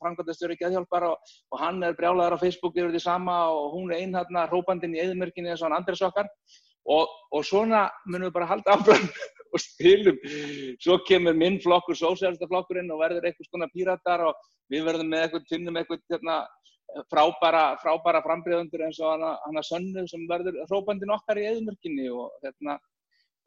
[0.03, 4.03] framkvæmdastjóri geðhjálpar og, og hann er brjálaður á Facebook yfir því sama og hún er
[4.03, 6.29] einhætna hrópandinn í eðmörkinni eins og hann Andrés okkar
[6.85, 9.07] og, og svona munum við bara halda áfram
[9.53, 10.17] og spilum.
[10.81, 15.47] Svo kemur minn flokkur, sósjálfstaflokkurinn og verður eitthvað svona píratar og við verðum með eitthvað,
[15.51, 16.39] finnum eitthvað hérna,
[17.09, 22.33] frábæra, frábæra frambriðundur eins og hana, hana sönnu sem verður hrópandinn okkar í eðmörkinni og,
[22.43, 22.77] hérna,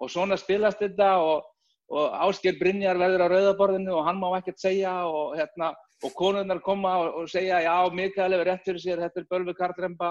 [0.01, 1.45] og svona spilast þetta og,
[1.93, 5.73] og Ásker Brynjar verður á rauðaborðinu og hann má ekkert segja og, hérna,
[6.05, 10.11] og konurnar koma og segja já, Mikael hefur rétt fyrir sér, þetta er Bölvi Kartremba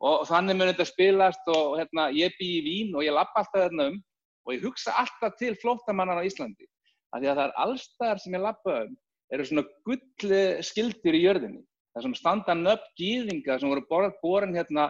[0.00, 3.68] og þannig mun þetta spilast og hérna, ég bý í Vín og ég lappa alltaf
[3.68, 4.00] þarna um
[4.46, 6.68] og ég hugsa alltaf til flóttamannar á Íslandi
[7.12, 8.96] af því að það er allstaðar sem ég lappa um
[9.30, 11.62] eru svona gull skildir í jörðinni.
[11.94, 14.88] Það sem standa nöfn gýðinga sem voru borin hérna,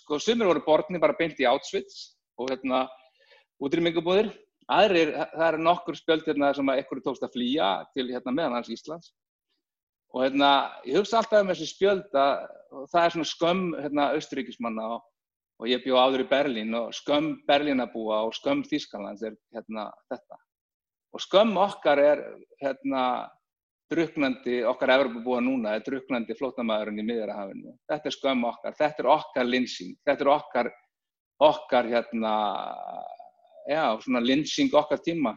[0.00, 2.86] sko sumir voru bortni bara beint í Auschwitz og hérna
[3.64, 4.32] útrýmingabúðir,
[4.72, 9.12] aðrir, það eru nokkur spjöld hérna sem ekkur tókst að flýja til hérna meðanhans Íslands
[10.16, 10.50] og hérna
[10.88, 12.46] ég hugsa alltaf um þessi spjöld að
[12.88, 15.02] það er svona skömm hérna austuríkismanna og,
[15.60, 20.40] og ég bjó áður í Berlín og skömm Berlínabúa og skömm Þýskalands er hérna þetta
[21.12, 22.24] og skömm okkar er
[22.62, 23.02] hérna
[23.92, 27.76] druknandi, okkar Evropabúa núna er druknandi flótamæðurinn í miðjarahafinu.
[27.86, 30.70] Þetta er skömm okkar, þetta er okkar linsing, þetta er okkar,
[31.46, 32.32] okkar hérna,
[33.70, 35.36] já, svona linsing okkar tíma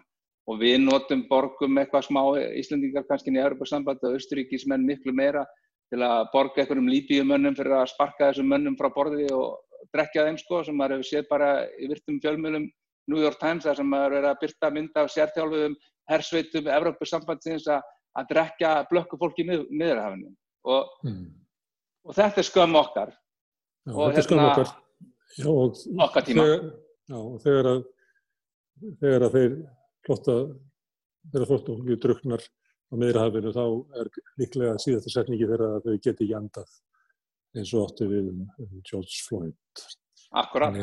[0.50, 2.22] og við notum borgum eitthvað smá
[2.58, 5.46] Íslandingar kannski í Evropasambandi og Östuríkismenn miklu meira
[5.90, 9.60] til að borga einhverjum líbíumönnum fyrir að sparka þessum mönnum frá borði og
[9.94, 12.68] drekja þeim sko sem maður hefur séð bara í virtum fjölmjölum
[13.10, 15.78] New York Times þar sem maður er að byrta mynda af sérþjálfuðum
[16.10, 20.30] hersveitum Evropasambandsins að drekja blökku fólki í miðurhafinu
[20.70, 21.26] og, mm.
[22.06, 23.14] og þetta er skömm okkar.
[23.86, 24.72] Já, og þetta er skömm hérna okkar.
[25.40, 26.46] Já, og okkar tíma.
[26.46, 26.70] þegar,
[27.10, 27.84] já, þegar, að,
[29.02, 29.60] þegar að þeir
[30.10, 32.44] flotta og við druknar
[32.90, 33.66] á miðurhafinu þá
[34.02, 34.12] er
[34.42, 36.78] líklega síðasta setningi þegar að þau geti ekki andað
[37.58, 39.86] eins og óttu við um, um George Floyd
[40.40, 40.78] Akkurát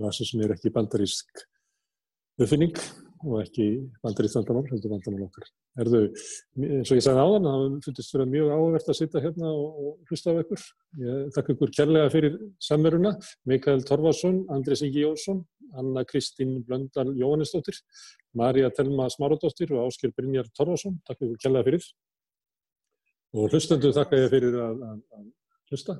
[0.00, 1.44] Rasism er ekki bandarísk
[2.38, 2.76] uppfinning
[3.26, 3.70] og ekki
[4.04, 5.48] bandarísk vandamál, heldur vandamál okkar
[5.78, 6.00] Erðu,
[6.58, 10.10] eins og ég sagði áðan, það fundist vera mjög áverðt að sitta hérna og, og
[10.10, 10.64] hlusta á ykkur.
[11.04, 13.12] Ég þakka ykkur kærlega fyrir samveruna.
[13.46, 15.44] Mikael Torfarsson, Andrés Ingi Jónsson,
[15.76, 17.78] Anna Kristín Blöndal Jóhannesdóttir,
[18.36, 21.00] Marja Telma Smáradóttir og Ásker Brynjar Torfarsson.
[21.08, 21.88] Takk ykkur kærlega fyrir.
[23.36, 25.26] Og hlustendu þakka ég fyrir að, að, að
[25.68, 25.98] hlusta.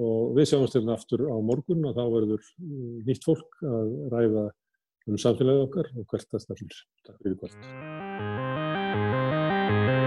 [0.00, 4.44] Og við sjáumst hérna aftur á morgun og þá verður mm, nýtt fólk að ræða
[5.10, 6.84] um samfélagið okkar og hvert að.
[7.08, 8.68] Takk fyrir hvert.
[9.70, 9.99] Thank you.